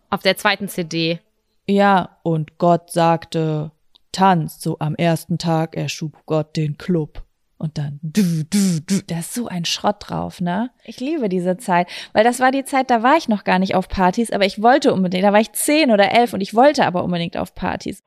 [0.10, 1.20] Auf der zweiten CD.
[1.68, 3.72] Ja, und Gott sagte,
[4.12, 7.24] tanzt, so am ersten Tag erschuf Gott den Club.
[7.62, 10.72] Und dann, du, du, du, da ist so ein Schrott drauf, ne?
[10.84, 13.76] Ich liebe diese Zeit, weil das war die Zeit, da war ich noch gar nicht
[13.76, 16.88] auf Partys, aber ich wollte unbedingt, da war ich zehn oder elf und ich wollte
[16.88, 18.02] aber unbedingt auf Partys.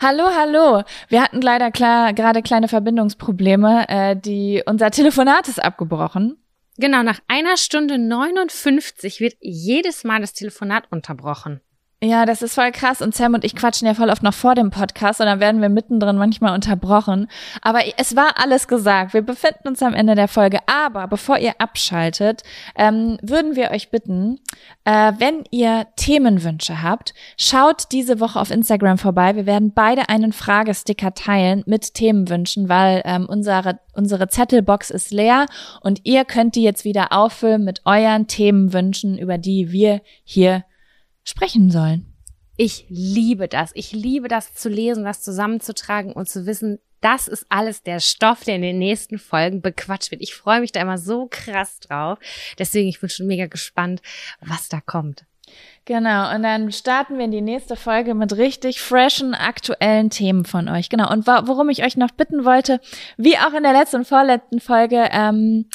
[0.00, 0.84] Hallo, hallo.
[1.08, 3.88] Wir hatten leider klar, gerade kleine Verbindungsprobleme.
[3.88, 6.36] Äh, die, unser Telefonat ist abgebrochen.
[6.76, 11.60] Genau, nach einer Stunde 59 wird jedes Mal das Telefonat unterbrochen.
[12.04, 13.00] Ja, das ist voll krass.
[13.00, 15.62] Und Sam und ich quatschen ja voll oft noch vor dem Podcast und dann werden
[15.62, 17.28] wir mittendrin manchmal unterbrochen.
[17.62, 19.14] Aber es war alles gesagt.
[19.14, 20.58] Wir befinden uns am Ende der Folge.
[20.66, 22.42] Aber bevor ihr abschaltet,
[22.76, 24.38] ähm, würden wir euch bitten,
[24.84, 29.34] äh, wenn ihr Themenwünsche habt, schaut diese Woche auf Instagram vorbei.
[29.34, 35.46] Wir werden beide einen Fragesticker teilen mit Themenwünschen, weil ähm, unsere, unsere Zettelbox ist leer
[35.80, 40.64] und ihr könnt die jetzt wieder auffüllen mit euren Themenwünschen, über die wir hier
[41.24, 42.14] sprechen sollen.
[42.56, 43.72] Ich liebe das.
[43.74, 48.44] Ich liebe das zu lesen, das zusammenzutragen und zu wissen, das ist alles der Stoff,
[48.44, 50.22] der in den nächsten Folgen bequatscht wird.
[50.22, 52.18] Ich freue mich da immer so krass drauf.
[52.58, 54.00] Deswegen, ich bin schon mega gespannt,
[54.40, 55.26] was da kommt.
[55.84, 60.68] Genau, und dann starten wir in die nächste Folge mit richtig freshen, aktuellen Themen von
[60.70, 60.88] euch.
[60.88, 62.80] Genau, und worum ich euch noch bitten wollte,
[63.18, 65.66] wie auch in der letzten und vorletzten Folge, ähm,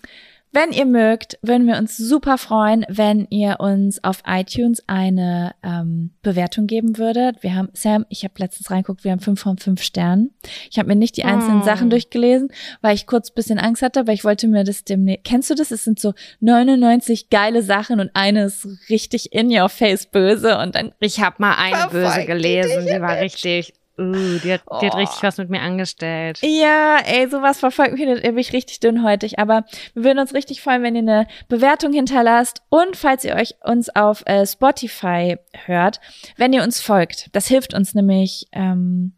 [0.52, 6.10] Wenn ihr mögt, würden wir uns super freuen, wenn ihr uns auf iTunes eine ähm,
[6.24, 7.44] Bewertung geben würdet.
[7.44, 10.32] Wir haben, Sam, ich habe letztens reingeguckt, wir haben fünf von fünf Sternen.
[10.72, 11.64] Ich habe mir nicht die einzelnen Mm.
[11.64, 12.52] Sachen durchgelesen,
[12.82, 15.26] weil ich kurz bisschen Angst hatte, aber ich wollte mir das demnächst.
[15.26, 15.70] Kennst du das?
[15.70, 20.74] Es sind so 99 geile Sachen und eine ist richtig in your face böse und
[20.74, 24.94] dann Ich habe mal eine böse gelesen, die war richtig, uh, die hat, die hat
[24.96, 24.98] Oh.
[24.98, 26.40] richtig was mit mir angestellt.
[26.42, 29.38] Ja, ey, sowas verfolgt mich, da bin ich richtig dünnhäutig.
[29.40, 33.56] Aber wir würden uns richtig freuen, wenn ihr eine Bewertung hinterlasst und falls ihr euch
[33.64, 36.00] uns auf äh, Spotify hört,
[36.38, 37.30] wenn ihr uns folgt.
[37.36, 39.14] Das hilft uns nämlich ähm,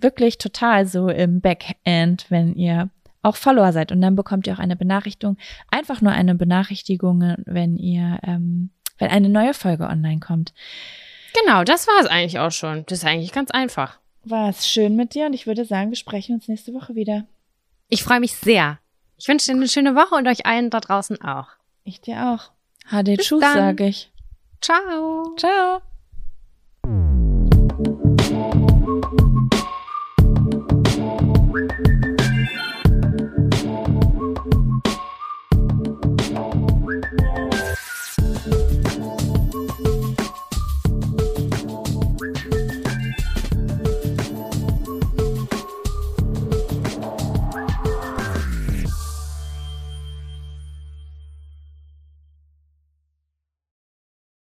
[0.00, 2.90] wirklich total so im Backend, wenn ihr
[3.22, 3.90] auch Follower seid.
[3.92, 5.36] Und dann bekommt ihr auch eine Benachrichtigung,
[5.70, 10.52] einfach nur eine Benachrichtigung, wenn ihr, ähm, wenn eine neue Folge online kommt.
[11.44, 12.84] Genau, das war es eigentlich auch schon.
[12.86, 13.98] Das ist eigentlich ganz einfach.
[14.28, 17.26] War es schön mit dir und ich würde sagen, wir sprechen uns nächste Woche wieder.
[17.88, 18.80] Ich freue mich sehr.
[19.16, 21.48] Ich wünsche dir eine schöne Woche und euch allen da draußen auch.
[21.84, 22.50] Ich dir auch.
[23.16, 24.10] Bis Tschüss, sage ich.
[24.60, 25.34] Ciao.
[25.36, 25.80] Ciao.